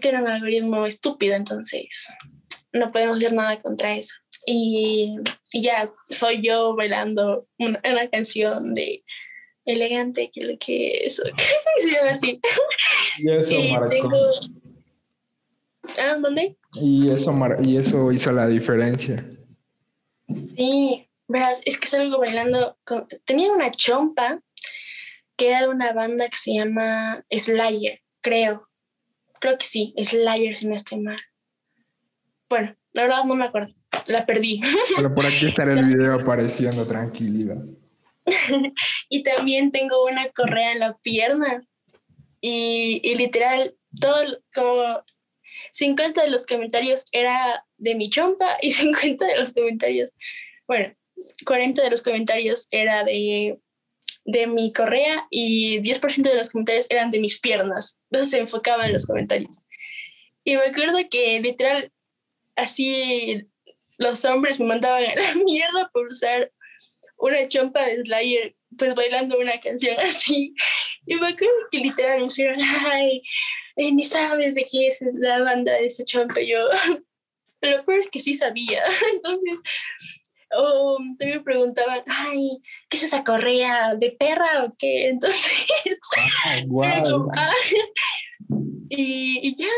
[0.00, 2.08] tiene un algoritmo estúpido, entonces
[2.72, 4.14] no podemos hacer nada contra eso.
[4.46, 5.16] Y,
[5.52, 9.04] ya soy yo bailando una, canción de
[9.64, 11.22] elegante, que lo que eso,
[11.78, 12.40] se llama así.
[13.18, 13.54] Y eso
[16.00, 16.56] Ah, ¿dónde?
[16.74, 19.16] Y eso, y eso hizo la diferencia.
[20.28, 22.76] Sí, verás, es que salgo bailando.
[23.24, 24.42] Tenía una chompa
[25.36, 28.68] que era de una banda que se llama Slayer, creo.
[29.40, 31.20] Creo que sí, Slayer, si no estoy mal.
[32.48, 33.72] Bueno, la verdad no me acuerdo
[34.08, 34.60] la perdí.
[34.96, 37.58] Pero por aquí estará el video apareciendo, tranquilidad.
[39.08, 41.62] y también tengo una correa en la pierna.
[42.40, 45.04] Y, y, literal, todo como
[45.72, 50.12] 50 de los comentarios era de mi chompa y 50 de los comentarios,
[50.66, 50.94] bueno,
[51.46, 53.58] 40 de los comentarios era de,
[54.24, 58.00] de mi correa y 10% de los comentarios eran de mis piernas.
[58.10, 59.62] Entonces se enfocaba en los comentarios.
[60.44, 61.92] Y me acuerdo que literal,
[62.58, 63.48] así
[63.98, 66.50] los hombres me mandaban a la mierda por usar
[67.18, 70.54] una chompa de Slayer, pues bailando una canción así.
[71.06, 73.22] Y me acuerdo que literal me dijeron, ay,
[73.76, 76.40] eh, ni sabes de quién es la banda de esa chompa.
[76.40, 76.58] Yo,
[77.60, 78.82] lo peor es que sí sabía.
[79.12, 79.58] Entonces,
[80.56, 85.08] o también me preguntaban, ay, ¿qué es esa correa de perra o qué?
[85.08, 85.52] Entonces,
[88.88, 89.68] y, y ya,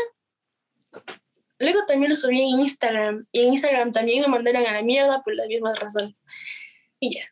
[1.61, 3.25] Luego también lo subí en Instagram.
[3.31, 6.23] Y en Instagram también me mandaron a la mierda por las mismas razones.
[6.99, 7.23] Y ya.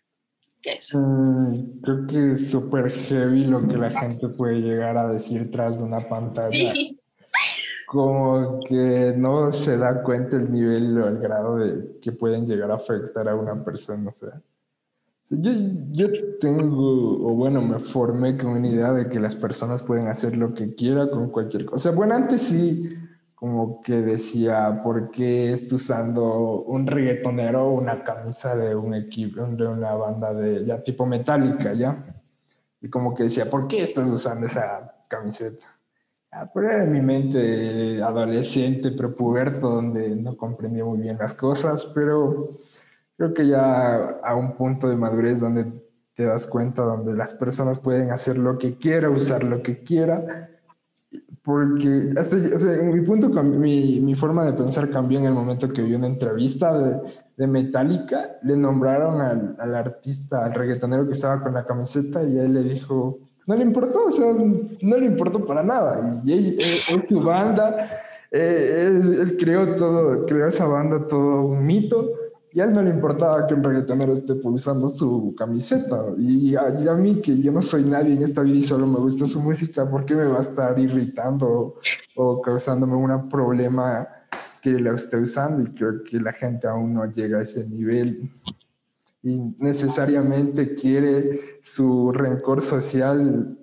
[0.63, 0.99] Eso.
[0.99, 5.79] Mm, creo que es súper heavy lo que la gente puede llegar a decir tras
[5.79, 6.73] de una pantalla.
[7.87, 12.69] Como que no se da cuenta el nivel o el grado de que pueden llegar
[12.69, 14.09] a afectar a una persona.
[14.09, 14.39] O sea,
[15.31, 15.51] yo,
[15.91, 16.07] yo
[16.39, 20.53] tengo, o bueno, me formé con una idea de que las personas pueden hacer lo
[20.53, 21.75] que quieran con cualquier cosa.
[21.75, 22.83] O sea, bueno, antes sí
[23.39, 29.65] como que decía, ¿por qué estás usando un reggaetonero una camisa de un equipo, de
[29.65, 32.03] una banda de ya tipo metálica, ya?
[32.81, 35.67] Y como que decía, ¿por qué estás usando esa camiseta?
[36.31, 41.85] Ah, pero era en mi mente adolescente, prepuberto, donde no comprendía muy bien las cosas,
[41.95, 42.49] pero
[43.15, 45.65] creo que ya a un punto de madurez donde
[46.13, 50.49] te das cuenta, donde las personas pueden hacer lo que quiera, usar lo que quiera,
[51.43, 55.81] porque o sea, mi punto, mi, mi, forma de pensar cambió en el momento que
[55.81, 56.99] vi una entrevista de,
[57.37, 62.37] de Metallica, le nombraron al, al, artista, al reggaetonero que estaba con la camiseta y
[62.37, 66.21] él le dijo, no le importó, o sea, no le importó para nada.
[66.23, 66.57] Y él,
[66.89, 67.89] él, su banda,
[68.31, 72.18] eh, él, él, creó todo, creó esa banda todo un mito
[72.51, 76.03] y a él no le importaba que un reggaetonero esté pulsando su camiseta.
[76.17, 78.87] Y a, y a, mí, que yo no soy nadie en esta vida y solo
[78.87, 81.75] me gusta su música, ¿por qué me va a estar irritando
[82.15, 84.07] o, causándome un problema
[84.61, 85.61] que la esté usando?
[85.61, 88.31] Y creo que la gente aún no llega a ese nivel.
[89.21, 93.57] Y necesariamente quiere su rencor social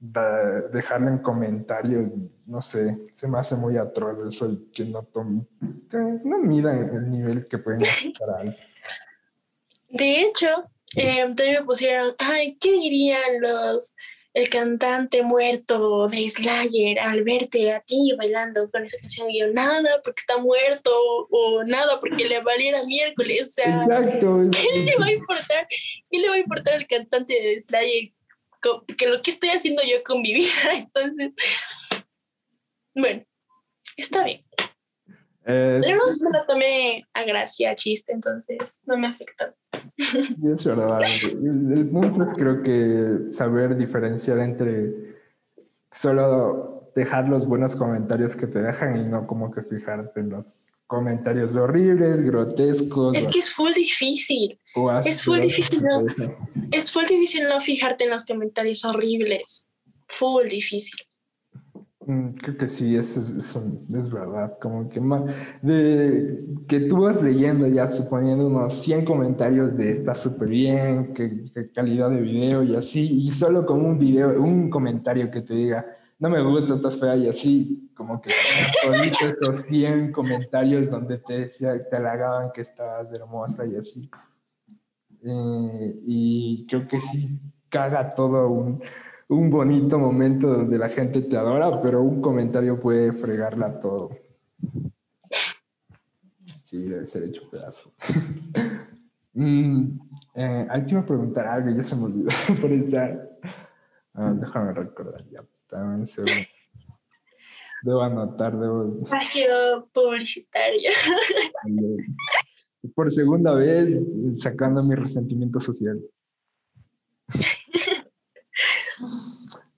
[0.00, 2.12] dejarlo en comentarios,
[2.48, 7.44] no sé, se me hace muy atroz eso y que no, no midan el nivel
[7.46, 8.56] que pueden esperar.
[9.90, 10.48] De hecho,
[10.96, 13.94] eh, también me pusieron, ay, ¿qué dirían los
[14.34, 19.48] el cantante muerto de Slayer al verte a ti bailando con esa canción y yo
[19.48, 20.90] nada porque está muerto
[21.30, 23.42] o nada porque le valiera miércoles.
[23.42, 24.42] O sea, Exacto.
[24.42, 25.66] es- ¿qué le va a importar?
[26.10, 28.12] ¿Qué le va a importar al cantante de Slayer
[28.96, 30.52] que lo que estoy haciendo yo con mi vida?
[30.74, 31.32] Entonces,
[32.98, 33.24] bueno,
[33.96, 34.44] está bien.
[35.44, 39.46] es- Pero no me lo tomé a gracia, a chiste, entonces no me afectó.
[39.96, 41.00] Y es verdad.
[41.32, 45.16] El, punto es creo que saber diferenciar entre
[45.90, 50.72] solo dejar los buenos comentarios que te dejan y no como que fijarte en los
[50.86, 53.16] comentarios horribles, grotescos.
[53.16, 54.58] Es que es full difícil.
[55.04, 55.82] es full difícil.
[56.70, 59.70] Es full difícil no fijarte en los comentarios horribles.
[60.08, 61.07] Full difícil.
[62.08, 64.58] Mm, Creo que sí, es, es verdad.
[64.60, 65.26] Como que ma-
[65.60, 71.70] de que tú vas leyendo ya suponiendo unos 100 comentarios de está súper bien, que
[71.74, 75.84] calidad de video y así, y solo con un video, un comentario que te diga,
[76.18, 78.30] no me gusta, estás fea y así, como que
[78.82, 84.10] toditos esos 100 comentarios donde te decía, te halagaban que estabas hermosa y así.
[85.22, 87.38] Eh, y creo que sí,
[87.68, 88.80] caga todo un,
[89.28, 94.10] un bonito momento donde la gente te adora, pero un comentario puede fregarla todo.
[96.64, 97.92] Sí, debe ser hecho pedazos.
[99.34, 100.00] Mm,
[100.34, 102.28] eh, ahí te iba a preguntar algo, ya se me olvidó
[102.60, 103.38] por estar.
[104.14, 105.44] Ah, déjame recordar ya.
[105.70, 106.34] Dame un segundo.
[107.84, 109.04] Debo anotar, debo.
[109.04, 110.90] Espacio publicitario.
[112.96, 116.00] Por segunda vez sacando mi resentimiento social.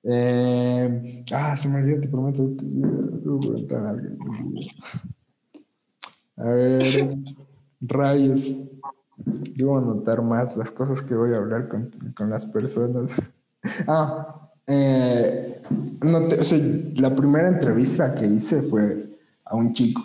[0.02, 2.50] Eh, ah, se me olvidó, te prometo.
[6.36, 7.18] A ver,
[7.80, 8.54] rayos.
[9.24, 13.10] Debo anotar más las cosas que voy a hablar con, con las personas.
[13.86, 15.60] Ah, eh,
[16.00, 16.58] no o sea,
[16.96, 20.00] la primera entrevista que hice fue a un chico.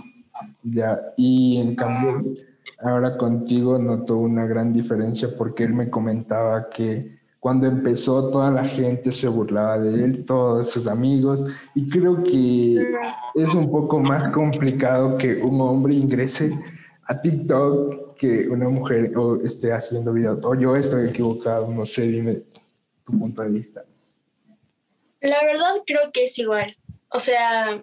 [0.64, 2.34] Ya, y en cambio,
[2.84, 8.66] ahora contigo noto una gran diferencia porque él me comentaba que cuando empezó toda la
[8.66, 11.44] gente se burlaba de él, todos sus amigos,
[11.76, 12.92] y creo que
[13.36, 16.58] es un poco más complicado que un hombre ingrese
[17.04, 20.44] a TikTok que una mujer o esté haciendo videos.
[20.44, 22.42] O yo estoy equivocado, no sé, dime
[23.06, 23.86] tu punto de vista.
[25.22, 26.76] La verdad creo que es igual.
[27.10, 27.80] O sea,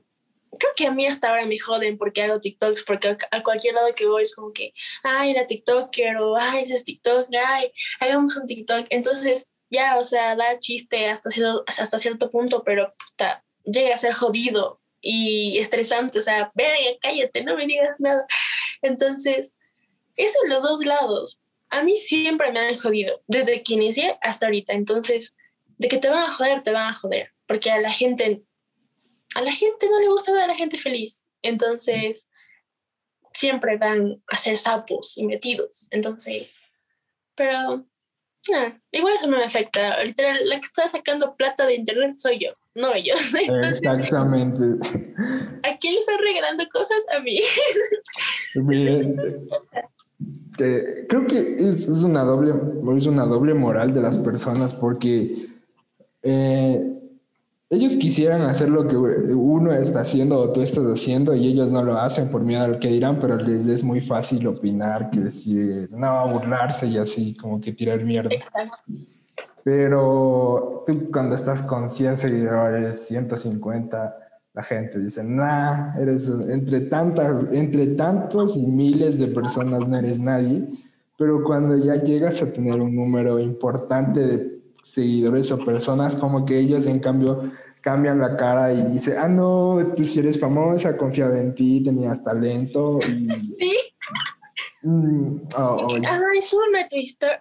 [0.58, 3.94] creo que a mí hasta ahora me joden porque hago TikToks, porque a, cualquier lado
[3.94, 8.36] que voy es como que, ay, era TikToker o ay, ese es TikTok, ay, hagamos
[8.36, 8.86] un TikTok.
[8.90, 13.98] Entonces, ya, o sea, da chiste hasta cierto, hasta cierto punto, pero puta, llega a
[13.98, 16.18] ser jodido y estresante.
[16.18, 18.26] O sea, verga, cállate, no me digas nada.
[18.82, 19.54] Entonces,
[20.16, 21.40] eso en los dos lados.
[21.70, 24.74] A mí siempre me han jodido, desde que inicié hasta ahorita.
[24.74, 25.36] Entonces,
[25.82, 28.42] de que te van a joder, te van a joder, porque a la gente,
[29.34, 32.28] a la gente no le gusta ver a la gente feliz, entonces
[33.34, 36.62] siempre van a ser sapos y metidos, entonces,
[37.34, 37.84] pero,
[38.50, 42.40] nada, igual eso no me afecta, ahorita la que está sacando plata de internet soy
[42.40, 44.64] yo, no ellos, entonces, Exactamente.
[45.62, 47.04] ¿a quién le están regalando cosas?
[47.16, 47.40] A mí.
[48.54, 49.16] Bien.
[50.56, 52.52] Te- creo que es, es una doble,
[52.96, 55.46] es una doble moral de las personas porque
[56.22, 57.01] eh,
[57.72, 61.82] ellos quisieran hacer lo que uno está haciendo o tú estás haciendo y ellos no
[61.82, 65.88] lo hacen por miedo al que dirán, pero les es muy fácil opinar, que decir,
[65.90, 68.28] no, burlarse y así, como que tirar mierda.
[68.30, 68.76] Exacto.
[69.64, 74.16] Pero tú cuando estás con 100 seguidores, 150,
[74.52, 80.18] la gente dice, nah, eres entre tantas, entre tantos y miles de personas no eres
[80.20, 80.68] nadie.
[81.16, 84.51] Pero cuando ya llegas a tener un número importante de
[84.82, 89.78] seguidores o personas, como que ellos en cambio cambian la cara y dicen, ah, no,
[89.96, 92.98] tú sí eres famosa, confiaba en ti, tenías talento.
[93.08, 93.28] Y,
[94.82, 96.96] Sí, mm, oh, oh, ay, súbeme, tu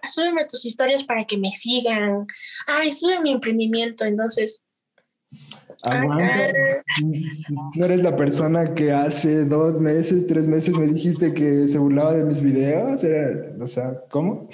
[0.08, 2.24] súbeme tus historias para que me sigan,
[2.68, 4.62] ay, sube mi emprendimiento, entonces,
[5.84, 6.52] Aguanta.
[7.74, 12.14] No eres la persona que hace dos meses, tres meses me dijiste que se burlaba
[12.14, 13.02] de mis videos.
[13.02, 14.48] Era, o sea, ¿cómo?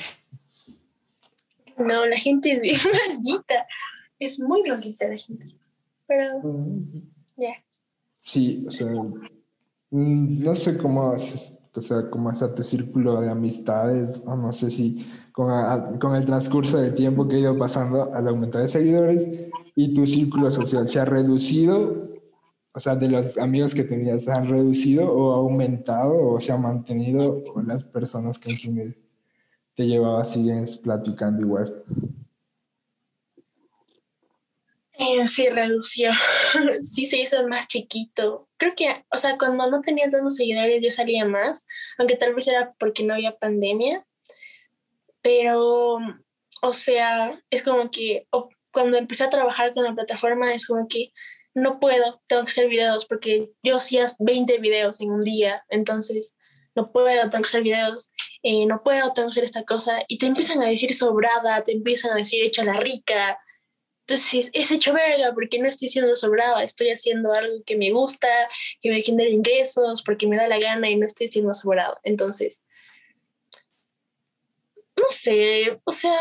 [1.79, 2.77] No, la gente es bien
[3.09, 3.67] maldita.
[4.19, 5.47] Es muy loquita la gente.
[6.07, 6.25] Pero
[7.37, 7.55] ya.
[8.21, 8.89] Sí, o sea,
[9.91, 14.53] mm, no sé cómo haces, o sea, cómo a tu círculo de amistades, o no
[14.53, 18.63] sé si con, a- con el transcurso del tiempo que ha ido pasando has aumentado
[18.63, 19.27] de seguidores
[19.77, 22.09] y tu círculo social se ha reducido,
[22.75, 26.51] o sea, de los amigos que tenías se han reducido o ha aumentado o se
[26.53, 28.97] ha mantenido con las personas con quienes
[29.79, 31.85] te llevabas siguen platicando igual.
[34.95, 36.11] Eh, sí, redució.
[36.83, 38.49] sí, se hizo más chiquito.
[38.57, 41.65] Creo que, o sea, cuando no tenía tantos seguidores yo salía más,
[41.97, 44.05] aunque tal vez era porque no había pandemia.
[45.23, 45.99] Pero,
[46.63, 48.27] o sea, es como que
[48.73, 51.13] cuando empecé a trabajar con la plataforma es como que
[51.55, 56.37] no puedo, tengo que hacer videos porque yo hacía 20 videos en un día, entonces
[56.79, 58.13] no puedo, tengo que hacer videos,
[58.43, 61.73] eh, no puedo, tengo que hacer esta cosa, y te empiezan a decir sobrada, te
[61.73, 63.39] empiezan a decir hecha la rica,
[64.07, 68.29] entonces es hecho verga porque no estoy siendo sobrada, estoy haciendo algo que me gusta,
[68.81, 72.01] que me genere ingresos, porque me da la gana y no estoy siendo sobrada.
[72.05, 72.65] Entonces,
[74.97, 76.17] no sé, o sea,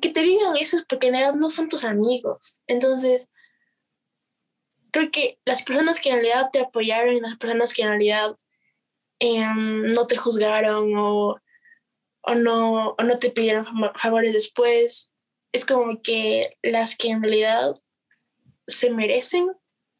[0.00, 2.58] que te digan eso es porque en no son tus amigos.
[2.66, 3.30] Entonces,
[4.90, 8.36] creo que las personas que en realidad te apoyaron y las personas que en realidad
[9.18, 11.40] em, no te juzgaron o,
[12.22, 13.66] o, no, o no te pidieron
[13.96, 15.10] favores después,
[15.52, 17.74] es como que las que en realidad
[18.66, 19.50] se merecen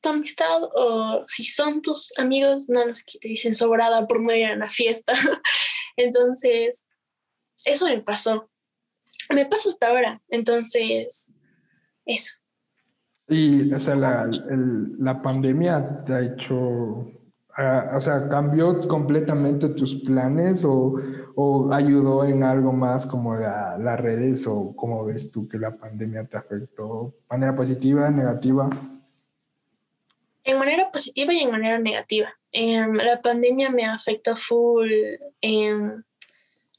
[0.00, 4.34] tu amistad o si son tus amigos, no los que te dicen sobrada por no
[4.34, 5.12] ir a la fiesta.
[5.96, 6.86] Entonces,
[7.64, 8.50] eso me pasó.
[9.28, 10.18] Me pasa hasta ahora.
[10.28, 11.32] Entonces,
[12.06, 12.39] eso.
[13.30, 14.28] Y, o sea, la,
[14.98, 17.06] la pandemia te ha hecho
[17.94, 20.94] o sea, ¿cambió completamente tus planes o,
[21.34, 26.24] o ayudó en algo más como las redes o cómo ves tú que la pandemia
[26.24, 27.14] te afectó?
[27.28, 28.70] ¿Manera positiva, negativa?
[30.44, 32.34] En manera positiva y en manera negativa.
[32.52, 34.90] Em, la pandemia me afectó full
[35.40, 36.04] en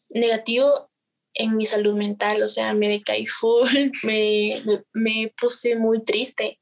[0.09, 0.89] negativo
[1.33, 3.67] en mi salud mental, o sea, me decaí full,
[4.03, 4.49] me,
[4.93, 6.59] me, puse muy triste.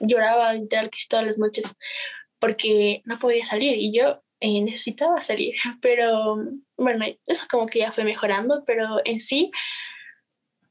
[0.00, 1.74] Lloraba literal casi todas las noches
[2.38, 6.36] porque no podía salir y yo eh, necesitaba salir, pero
[6.76, 9.50] bueno, eso como que ya fue mejorando, pero en sí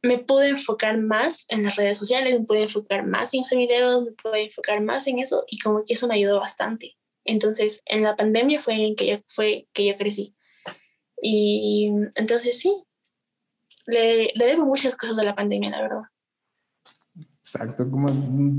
[0.04, 4.04] me pude enfocar más en las redes sociales, me pude enfocar más en hacer videos,
[4.04, 6.97] me pude enfocar más en eso y como que eso me ayudó bastante.
[7.24, 10.36] Entonces, en la pandemia fue en que yo, fue que yo crecí.
[11.22, 12.84] Y entonces sí,
[13.88, 16.02] le, le debo muchas cosas a la pandemia, la verdad.
[17.40, 18.08] Exacto, como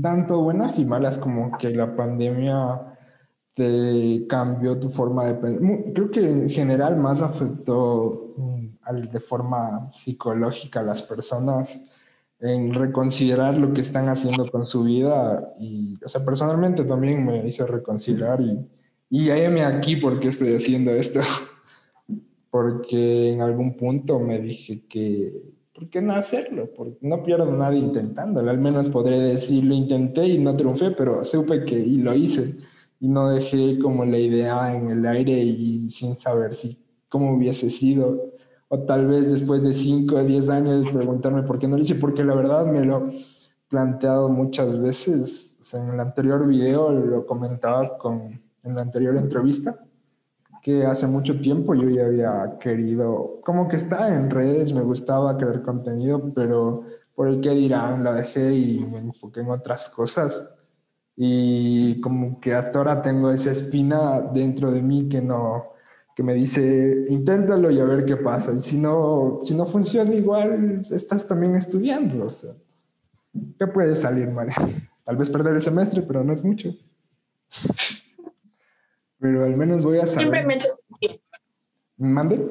[0.01, 2.93] tanto buenas y malas como que la pandemia
[3.53, 5.61] te cambió tu forma de pensar.
[5.93, 11.81] Creo que en general más afectó mm, de forma psicológica a las personas
[12.39, 17.47] en reconsiderar lo que están haciendo con su vida y, o sea, personalmente también me
[17.47, 18.67] hizo reconsiderar y,
[19.09, 21.21] y me aquí porque estoy haciendo esto.
[22.53, 25.41] porque en algún punto me dije que,
[25.73, 26.69] ¿por qué no hacerlo?
[26.77, 28.51] Porque no pierdo nada intentándolo.
[28.51, 32.53] Al menos podré decir, lo intenté y no triunfé, pero supe que y lo hice
[32.99, 36.77] y no dejé como la idea en el aire y sin saber si
[37.09, 38.35] cómo hubiese sido.
[38.67, 41.95] O tal vez después de 5 o 10 años preguntarme por qué no lo hice,
[41.95, 43.25] porque la verdad me lo he
[43.67, 45.57] planteado muchas veces.
[45.73, 49.83] en el anterior video lo comentaba con, en la anterior entrevista,
[50.63, 55.37] que hace mucho tiempo yo ya había querido, como que está en redes, me gustaba
[55.37, 60.49] crear contenido, pero por el que dirán, la dejé y me enfoqué en otras cosas.
[61.17, 65.73] Y como que hasta ahora tengo esa espina dentro de mí que no
[66.15, 70.13] que me dice inténtalo y a ver qué pasa y si no si no funciona
[70.13, 72.53] igual estás también estudiando o sea
[73.57, 74.49] qué puede salir mal.
[75.05, 76.69] Tal vez perder el semestre pero no es mucho
[79.23, 80.47] pero al menos voy a saber.
[81.97, 82.45] Mande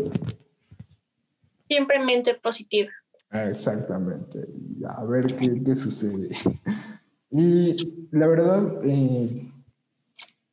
[1.68, 2.90] simplemente positiva.
[3.30, 4.46] Ah, exactamente.
[4.86, 6.30] A ver qué, qué sucede.
[7.34, 7.74] Y
[8.10, 9.50] la verdad, eh,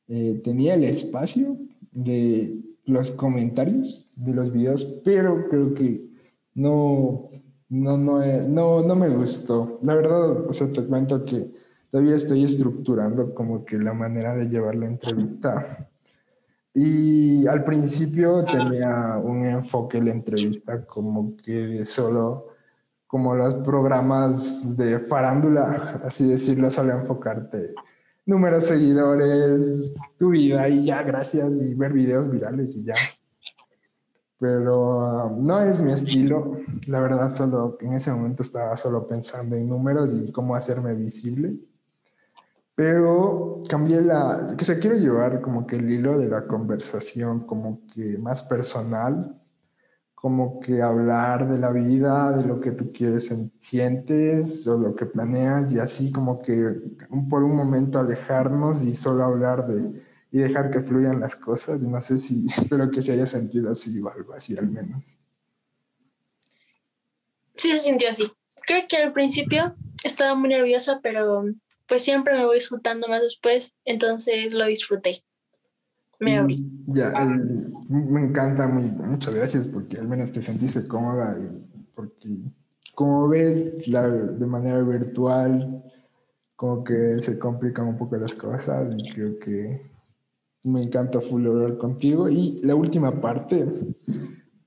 [0.07, 1.57] eh, tenía el espacio
[1.91, 6.07] de los comentarios de los videos, pero creo que
[6.53, 7.31] no,
[7.67, 9.77] no, no, eh, no, no me gustó.
[9.83, 11.51] La verdad, o sea, te cuento que
[11.91, 15.89] todavía estoy estructurando como que la manera de llevar la entrevista.
[16.73, 22.47] Y al principio tenía un enfoque en la entrevista como que solo
[23.07, 27.73] como los programas de farándula, así decirlo, solo enfocarte
[28.29, 32.93] números, seguidores, tu vida y ya, gracias, y ver videos virales y ya.
[34.39, 39.55] Pero um, no es mi estilo, la verdad, solo en ese momento estaba solo pensando
[39.55, 41.57] en números y cómo hacerme visible.
[42.79, 47.85] Pero cambié la, que se quiero llevar como que el hilo de la conversación como
[47.93, 49.35] que más personal
[50.15, 55.05] como que hablar de la vida, de lo que tú quieres, sientes o lo que
[55.05, 56.79] planeas y así como que
[57.29, 60.01] por un momento alejarnos y solo hablar de
[60.31, 61.81] y dejar que fluyan las cosas.
[61.81, 65.17] No sé si, espero que se haya sentido así o algo así al menos.
[67.57, 68.31] Sí se sintió así.
[68.65, 71.43] creo que al principio estaba muy nerviosa, pero
[71.89, 75.23] pues siempre me voy disfrutando más después, entonces lo disfruté.
[76.19, 76.65] Me abrí.
[76.87, 77.11] Ya,
[77.87, 82.29] me encanta, muchas gracias porque al menos te sentiste cómoda y porque
[82.93, 85.83] como ves la, de manera virtual
[86.55, 89.89] como que se complican un poco las cosas y creo que
[90.63, 93.65] me encanta full hablar contigo y la última parte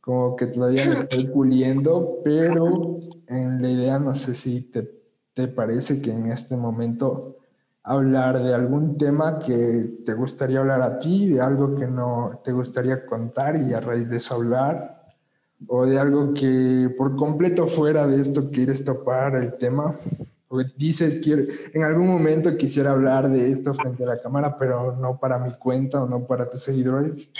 [0.00, 2.98] como que todavía me estoy puliendo pero
[3.28, 5.01] en la idea no sé si te,
[5.34, 7.36] te parece que en este momento
[7.82, 12.52] hablar de algún tema que te gustaría hablar a ti, de algo que no te
[12.52, 15.02] gustaría contar y a raíz de eso hablar,
[15.66, 19.96] o de algo que por completo fuera de esto quieres topar el tema,
[20.48, 24.94] o dices, quiero, en algún momento quisiera hablar de esto frente a la cámara, pero
[24.96, 27.30] no para mi cuenta o no para tus seguidores.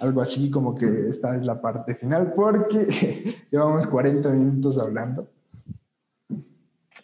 [0.00, 5.28] Algo así como que esta es la parte final, porque llevamos 40 minutos hablando.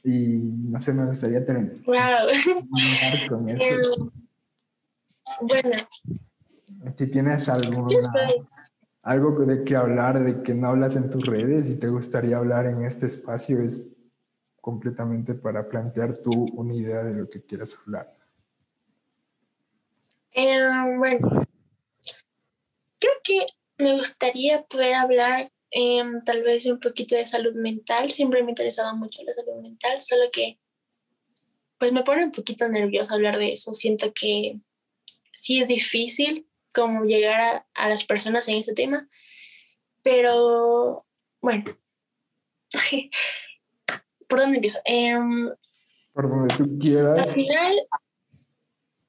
[0.04, 3.28] Y no sé, me gustaría terminar wow.
[3.28, 3.64] con eso.
[3.64, 4.10] Eh,
[5.40, 5.78] bueno.
[6.96, 7.88] Si tienes alguna,
[9.02, 12.66] algo de que hablar, de que no hablas en tus redes y te gustaría hablar
[12.66, 13.88] en este espacio, es
[14.60, 18.14] completamente para plantear tú una idea de lo que quieras hablar.
[20.32, 20.58] Eh,
[20.98, 21.28] bueno,
[22.98, 23.46] creo que
[23.78, 28.08] me gustaría poder hablar Em, tal vez un poquito de salud mental.
[28.12, 30.60] Siempre me ha interesado mucho la salud mental, solo que
[31.78, 33.74] pues me pone un poquito nerviosa hablar de eso.
[33.74, 34.60] Siento que
[35.32, 39.08] sí es difícil como llegar a, a las personas en este tema,
[40.04, 41.04] pero
[41.40, 41.64] bueno,
[44.28, 44.78] ¿por dónde empiezo?
[44.84, 45.50] Em,
[46.12, 47.26] Por donde tú quieras.
[47.26, 47.74] Al final,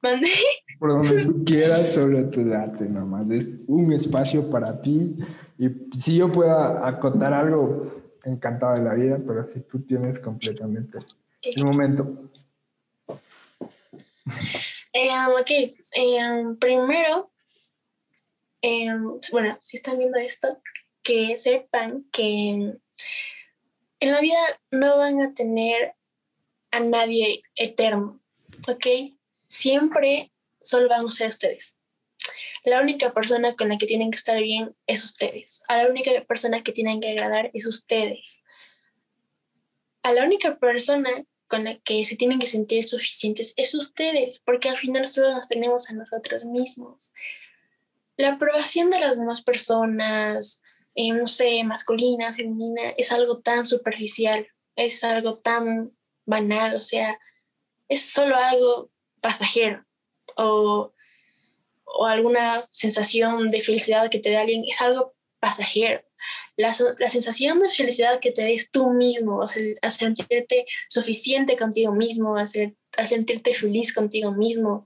[0.05, 0.29] mandé.
[0.79, 3.29] Por donde tú quieras, solo tu date nomás.
[3.29, 5.15] Es un espacio para ti.
[5.57, 10.99] Y si yo puedo acotar algo, encantado de la vida, pero si tú tienes completamente
[11.43, 12.31] el momento.
[14.93, 17.31] Eh, ok, eh, primero,
[18.61, 18.87] eh,
[19.31, 20.59] bueno, si están viendo esto,
[21.03, 22.73] que sepan que
[23.99, 24.39] en la vida
[24.71, 25.95] no van a tener
[26.71, 28.19] a nadie eterno,
[28.67, 29.14] ¿ok?
[29.55, 31.77] Siempre solo van a ser ustedes.
[32.65, 35.63] La única persona con la que tienen que estar bien es ustedes.
[35.69, 38.43] A la única persona que tienen que agradar es ustedes.
[40.03, 41.09] A la única persona
[41.47, 45.47] con la que se tienen que sentir suficientes es ustedes, porque al final solo nos
[45.47, 47.13] tenemos a nosotros mismos.
[48.17, 50.61] La aprobación de las demás personas,
[50.95, 55.95] eh, no sé, masculina, femenina, es algo tan superficial, es algo tan
[56.25, 57.17] banal, o sea,
[57.87, 58.89] es solo algo
[59.21, 59.85] pasajero
[60.37, 60.93] o,
[61.85, 66.01] o alguna sensación de felicidad que te da alguien es algo pasajero.
[66.57, 72.37] La, la, sensación de felicidad que te des tú mismo, a sentirte suficiente contigo mismo,
[72.37, 74.85] a sentirte feliz contigo mismo,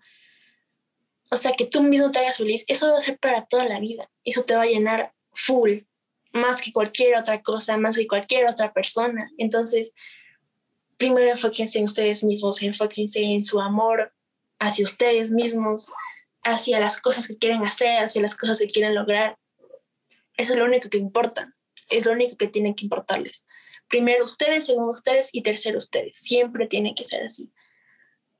[1.31, 3.79] o sea, que tú mismo te hagas feliz, eso va a ser para toda la
[3.79, 4.09] vida.
[4.23, 5.81] Eso te va a llenar full,
[6.33, 9.29] más que cualquier otra cosa, más que cualquier otra persona.
[9.37, 9.93] Entonces,
[10.97, 14.11] primero enfóquense en ustedes mismos, enfóquense en su amor
[14.59, 15.87] hacia ustedes mismos,
[16.43, 19.37] hacia las cosas que quieren hacer, hacia las cosas que quieren lograr.
[20.37, 21.53] Eso es lo único que importa,
[21.89, 23.45] es lo único que tienen que importarles.
[23.87, 26.17] Primero ustedes, segundo ustedes y tercero ustedes.
[26.17, 27.51] Siempre tienen que ser así.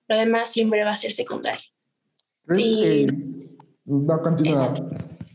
[0.08, 1.66] Lo demás siempre va a ser secundario.
[2.56, 3.06] Y...
[3.86, 4.76] No, continúa.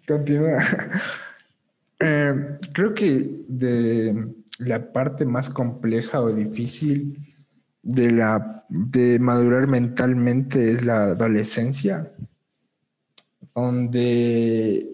[0.06, 0.58] Continúa.
[2.00, 2.34] eh,
[2.72, 4.26] creo que de
[4.58, 7.33] la parte más compleja o difícil
[7.84, 12.12] de, la, de madurar mentalmente es la adolescencia,
[13.54, 14.90] donde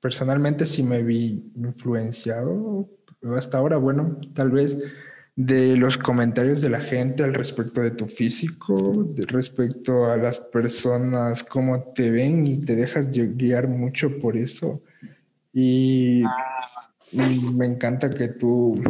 [0.00, 2.88] personalmente sí me vi influenciado
[3.36, 4.78] hasta ahora, bueno, tal vez
[5.36, 10.38] de los comentarios de la gente al respecto de tu físico, de respecto a las
[10.38, 14.82] personas, cómo te ven y te dejas guiar mucho por eso.
[15.52, 16.22] Y,
[17.12, 18.82] y me encanta que tú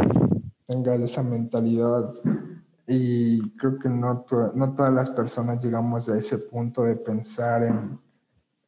[0.66, 2.12] tengas esa mentalidad
[2.92, 4.24] y creo que no,
[4.54, 8.00] no todas las personas llegamos a ese punto de pensar en,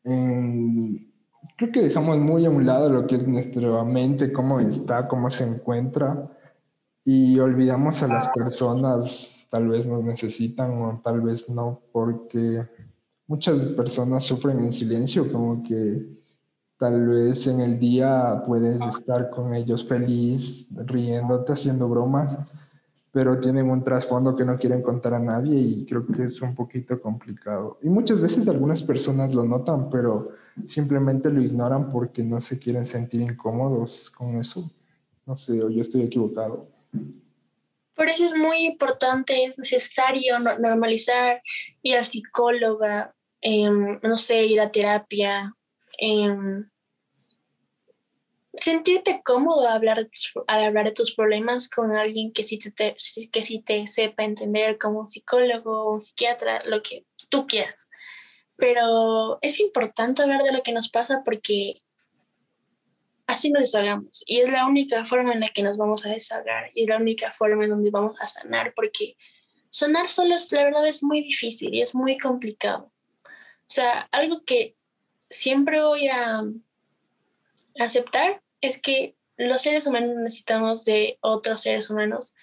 [0.04, 1.12] en,
[1.56, 5.28] Creo que dejamos muy a un lado lo que es nuestra mente, cómo está, cómo
[5.28, 6.30] se encuentra,
[7.04, 12.64] y olvidamos a las personas, tal vez nos necesitan o tal vez no, porque
[13.26, 16.06] muchas personas sufren en silencio, como que
[16.78, 22.38] tal vez en el día puedes estar con ellos feliz, riéndote, haciendo bromas,
[23.12, 26.54] pero tienen un trasfondo que no quieren contar a nadie y creo que es un
[26.54, 27.78] poquito complicado.
[27.82, 30.30] Y muchas veces algunas personas lo notan, pero
[30.64, 34.72] simplemente lo ignoran porque no se quieren sentir incómodos con eso.
[35.26, 36.66] No sé, o yo estoy equivocado.
[37.94, 41.42] Por eso es muy importante, es necesario normalizar,
[41.82, 45.54] ir al psicóloga, em, no sé, ir a terapia,
[45.98, 46.66] em,
[48.62, 50.08] sentirte cómodo al hablar,
[50.46, 52.94] al hablar de tus problemas con alguien que sí te,
[53.32, 57.90] que sí te sepa entender como un psicólogo, un psiquiatra, lo que tú quieras.
[58.56, 61.82] Pero es importante hablar de lo que nos pasa porque
[63.26, 64.22] así nos desahogamos.
[64.26, 66.98] Y es la única forma en la que nos vamos a desahogar y es la
[66.98, 69.16] única forma en donde vamos a sanar porque
[69.70, 72.92] sanar solo es, la verdad es muy difícil y es muy complicado.
[73.24, 74.76] O sea, algo que
[75.28, 76.44] siempre voy a
[77.80, 82.34] aceptar es que los seres humanos necesitamos de otros seres humanos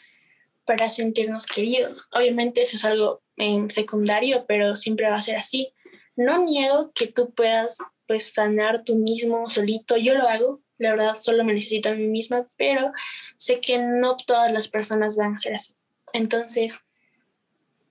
[0.65, 2.07] para sentirnos queridos.
[2.11, 3.23] Obviamente eso es algo
[3.69, 5.73] secundario, pero siempre va a ser así.
[6.15, 9.95] No niego que tú puedas pues sanar tú mismo solito.
[9.95, 12.91] Yo lo hago, la verdad solo me necesito a mí misma, pero
[13.37, 15.75] sé que no todas las personas van a ser así.
[16.11, 16.79] Entonces,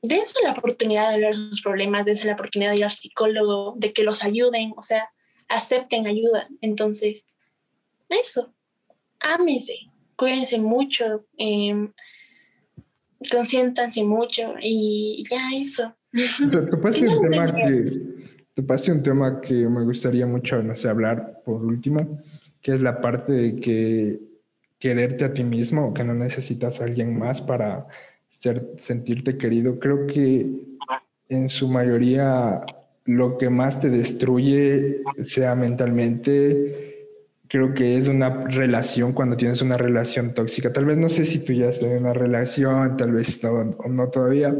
[0.03, 3.93] dense la oportunidad de ver sus problemas, dense la oportunidad de ir al psicólogo, de
[3.93, 5.11] que los ayuden, o sea,
[5.49, 6.49] acepten ayuda.
[6.61, 7.27] Entonces,
[8.09, 8.53] eso,
[9.21, 9.75] ámense,
[10.17, 11.91] cuídense mucho, eh,
[13.31, 15.95] consiéntanse mucho y ya eso.
[16.11, 17.91] Te, pasé un tema que,
[18.55, 22.21] te un tema que me gustaría mucho, no sé, hablar por último,
[22.61, 24.21] que es la parte de que
[24.79, 27.87] quererte a ti mismo, que no necesitas a alguien más para
[28.29, 29.79] ser, sentirte querido.
[29.79, 30.47] Creo que
[31.29, 32.65] en su mayoría
[33.05, 36.88] lo que más te destruye, sea mentalmente,
[37.49, 40.73] creo que es una relación cuando tienes una relación tóxica.
[40.73, 44.09] Tal vez no sé si tú ya estás en una relación, tal vez no, no
[44.09, 44.55] todavía,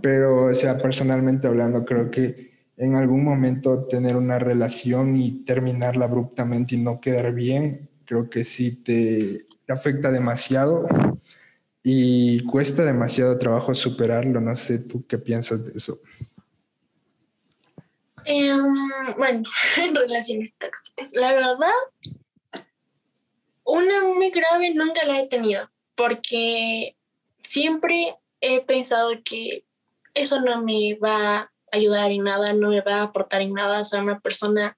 [0.00, 6.04] pero o sea, personalmente hablando, creo que en algún momento tener una relación y terminarla
[6.04, 10.86] abruptamente y no quedar bien, creo que sí te afecta demasiado
[11.82, 14.40] y cuesta demasiado trabajo superarlo.
[14.40, 16.00] No sé tú qué piensas de eso.
[18.26, 21.12] Em, bueno, en relaciones tóxicas.
[21.14, 21.70] La verdad,
[23.64, 26.96] una muy grave nunca la he tenido, porque
[27.42, 29.64] siempre he pensado que
[30.14, 33.80] eso no me va a ayudar en nada, no me va a aportar en nada.
[33.80, 34.76] O sea, una persona,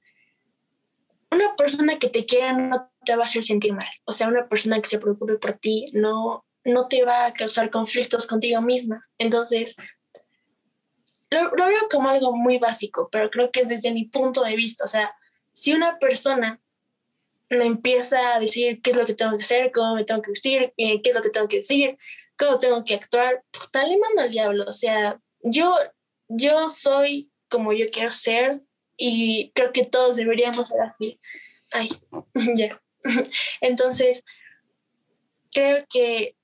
[1.31, 3.89] una persona que te quiera no te va a hacer sentir mal.
[4.05, 7.71] O sea, una persona que se preocupe por ti no, no te va a causar
[7.71, 9.07] conflictos contigo misma.
[9.17, 9.77] Entonces,
[11.31, 14.85] lo, veo como algo muy básico, pero creo que es desde mi punto de vista.
[14.85, 15.15] O sea,
[15.53, 16.61] si una persona
[17.51, 20.31] me empieza a decir qué es lo que tengo que hacer, cómo me tengo que
[20.31, 21.97] vestir, eh, qué es lo que tengo que decir,
[22.37, 24.65] cómo tengo que actuar, puta, le mando al diablo.
[24.67, 25.75] O sea, yo,
[26.29, 28.61] yo soy como yo quiero ser
[28.97, 31.21] y creo que todos deberíamos ser así.
[31.73, 31.89] Ay,
[32.57, 32.81] ya.
[33.61, 34.25] Entonces,
[35.53, 36.37] creo que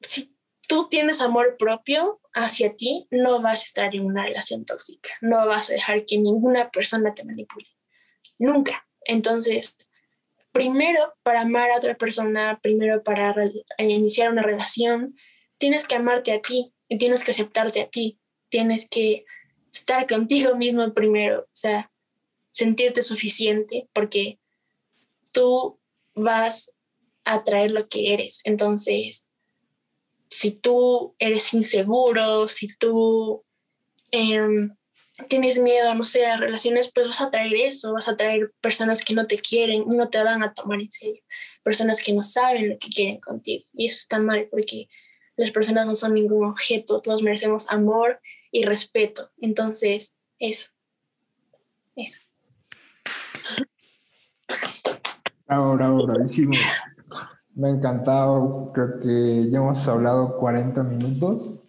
[0.00, 0.29] si
[0.70, 5.44] tú tienes amor propio hacia ti, no vas a estar en una relación tóxica, no
[5.44, 7.66] vas a dejar que ninguna persona te manipule,
[8.38, 8.86] nunca.
[9.04, 9.76] Entonces,
[10.52, 13.34] primero para amar a otra persona, primero para
[13.78, 15.16] iniciar una relación,
[15.58, 19.24] tienes que amarte a ti y tienes que aceptarte a ti, tienes que
[19.72, 21.90] estar contigo mismo primero, o sea,
[22.52, 24.38] sentirte suficiente porque
[25.32, 25.80] tú
[26.14, 26.72] vas
[27.24, 28.40] a traer lo que eres.
[28.44, 29.29] Entonces,
[30.30, 33.44] si tú eres inseguro, si tú
[34.12, 34.74] em,
[35.28, 39.04] tienes miedo, no sé, a relaciones, pues vas a traer eso, vas a traer personas
[39.04, 41.22] que no te quieren y no te van a tomar en serio,
[41.62, 43.66] personas que no saben lo que quieren contigo.
[43.74, 44.88] Y eso está mal porque
[45.36, 48.20] las personas no son ningún objeto, todos merecemos amor
[48.52, 49.30] y respeto.
[49.40, 50.70] Entonces, eso.
[51.96, 52.20] Eso.
[55.46, 56.14] Ahora, ahora,
[57.60, 61.60] me ha encantado, creo que ya hemos hablado 40 minutos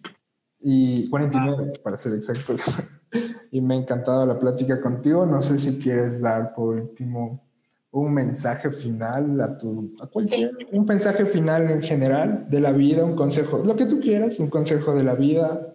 [0.58, 2.62] y 49 para ser exactos.
[3.50, 5.26] y me ha encantado la plática contigo.
[5.26, 7.44] No sé si quieres dar por último
[7.90, 13.04] un mensaje final a tu, a cualquier, un mensaje final en general de la vida,
[13.04, 15.74] un consejo, lo que tú quieras, un consejo de la vida,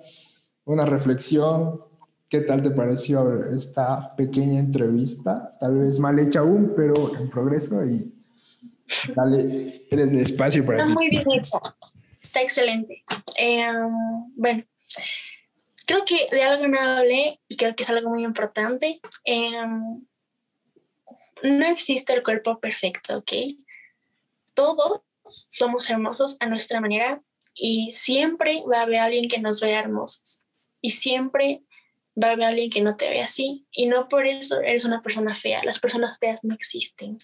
[0.65, 1.81] una reflexión.
[2.27, 5.53] ¿Qué tal te pareció esta pequeña entrevista?
[5.59, 8.16] Tal vez mal hecha aún, pero en progreso y
[9.15, 11.59] Dale, eres espacio para Está muy bien hecha.
[12.21, 13.03] Está excelente.
[13.37, 13.89] Em,
[14.35, 14.63] bueno,
[15.85, 18.99] creo que de algo no hablé y creo que es algo muy importante.
[19.23, 20.05] Em,
[21.43, 23.31] no existe el cuerpo perfecto, ¿ok?
[24.53, 27.21] Todos somos hermosos a nuestra manera
[27.53, 30.43] y siempre va a haber alguien que nos vea hermosos.
[30.81, 31.63] Y siempre
[32.21, 35.01] va a haber alguien que no te ve así y no por eso eres una
[35.01, 35.63] persona fea.
[35.63, 37.19] Las personas feas no existen.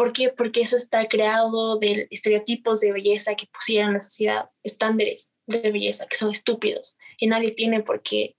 [0.00, 0.30] ¿Por qué?
[0.30, 6.06] Porque eso está creado de estereotipos de belleza que pusieron la sociedad, estándares de belleza
[6.06, 8.34] que son estúpidos y nadie tiene por qué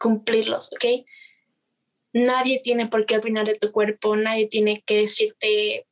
[0.00, 1.06] cumplirlos, ¿ok?
[2.12, 5.86] Nadie tiene por qué opinar de tu cuerpo, nadie tiene que decirte,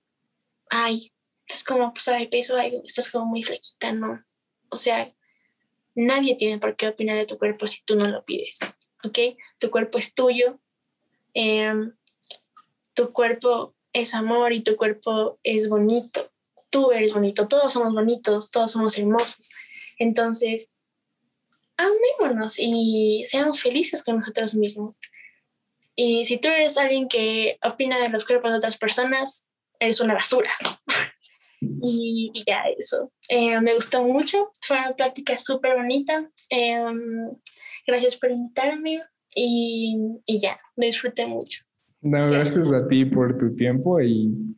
[0.70, 1.12] ay,
[1.46, 4.24] estás como pasada de peso, ay, estás como muy flaquita, no.
[4.70, 5.14] O sea,
[5.94, 8.59] nadie tiene por qué opinar de tu cuerpo si tú no lo pides.
[9.04, 9.18] ¿ok?
[9.61, 10.59] Tu cuerpo es tuyo,
[11.32, 11.94] em,
[12.92, 16.30] tu cuerpo es amor y tu cuerpo es bonito.
[16.68, 19.49] Tú eres bonito, todos somos bonitos, todos somos hermosos.
[19.99, 20.70] Entonces,
[21.76, 25.01] amémonos y seamos felices con nosotros mismos.
[25.94, 29.47] Y si tú eres alguien que opina de los cuerpos de otras personas,
[29.80, 30.51] eres una basura.
[31.61, 33.11] y, ya eso.
[33.30, 36.30] Eh, me gustó mucho, fue una plática súper bonita.
[36.51, 37.30] Em,
[37.86, 39.01] Gracias por invitarme
[39.32, 41.66] y, y ya, me disfruté mucho.
[42.07, 44.57] No, gracias a ti por tu tiempo y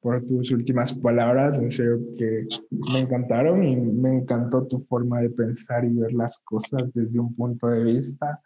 [0.00, 1.60] por tus últimas palabras.
[1.60, 6.38] En serio que me encantaron y me encantó tu forma de pensar y ver las
[6.38, 8.40] cosas desde un punto de vista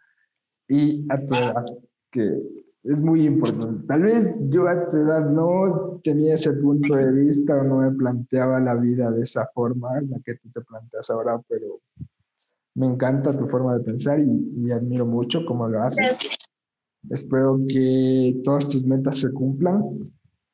[0.67, 1.65] y a tu edad,
[2.11, 2.41] que
[2.83, 3.87] es muy importante.
[3.87, 7.91] Tal vez yo a tu edad no tenía ese punto de vista o no me
[7.91, 11.79] planteaba la vida de esa forma, la que tú te planteas ahora, pero
[12.75, 16.19] me encanta tu forma de pensar y, admiro mucho cómo lo haces.
[17.09, 19.83] Espero que todas tus metas se cumplan,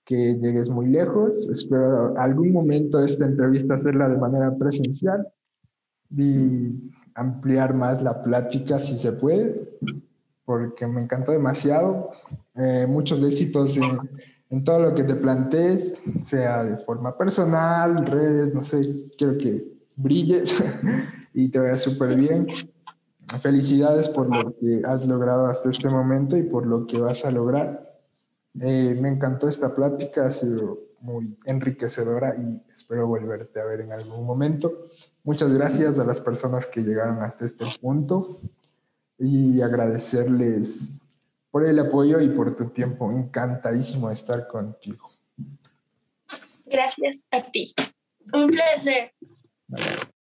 [0.05, 1.49] que llegues muy lejos.
[1.49, 5.27] Espero algún momento esta entrevista hacerla de manera presencial
[6.09, 6.73] y
[7.13, 9.77] ampliar más la plática si se puede,
[10.45, 12.11] porque me encantó demasiado.
[12.55, 13.99] Eh, muchos éxitos en,
[14.49, 19.67] en todo lo que te plantees, sea de forma personal, redes, no sé, quiero que
[19.95, 20.55] brilles
[21.33, 22.47] y te vaya súper bien.
[23.41, 27.31] Felicidades por lo que has logrado hasta este momento y por lo que vas a
[27.31, 27.99] lograr.
[28.59, 33.91] Eh, me encantó esta plática, ha sido muy enriquecedora y espero volverte a ver en
[33.91, 34.87] algún momento.
[35.23, 38.39] Muchas gracias a las personas que llegaron hasta este punto
[39.19, 41.01] y agradecerles
[41.51, 43.11] por el apoyo y por tu tiempo.
[43.11, 45.11] Encantadísimo estar contigo.
[46.65, 47.73] Gracias a ti.
[48.33, 49.11] Un placer.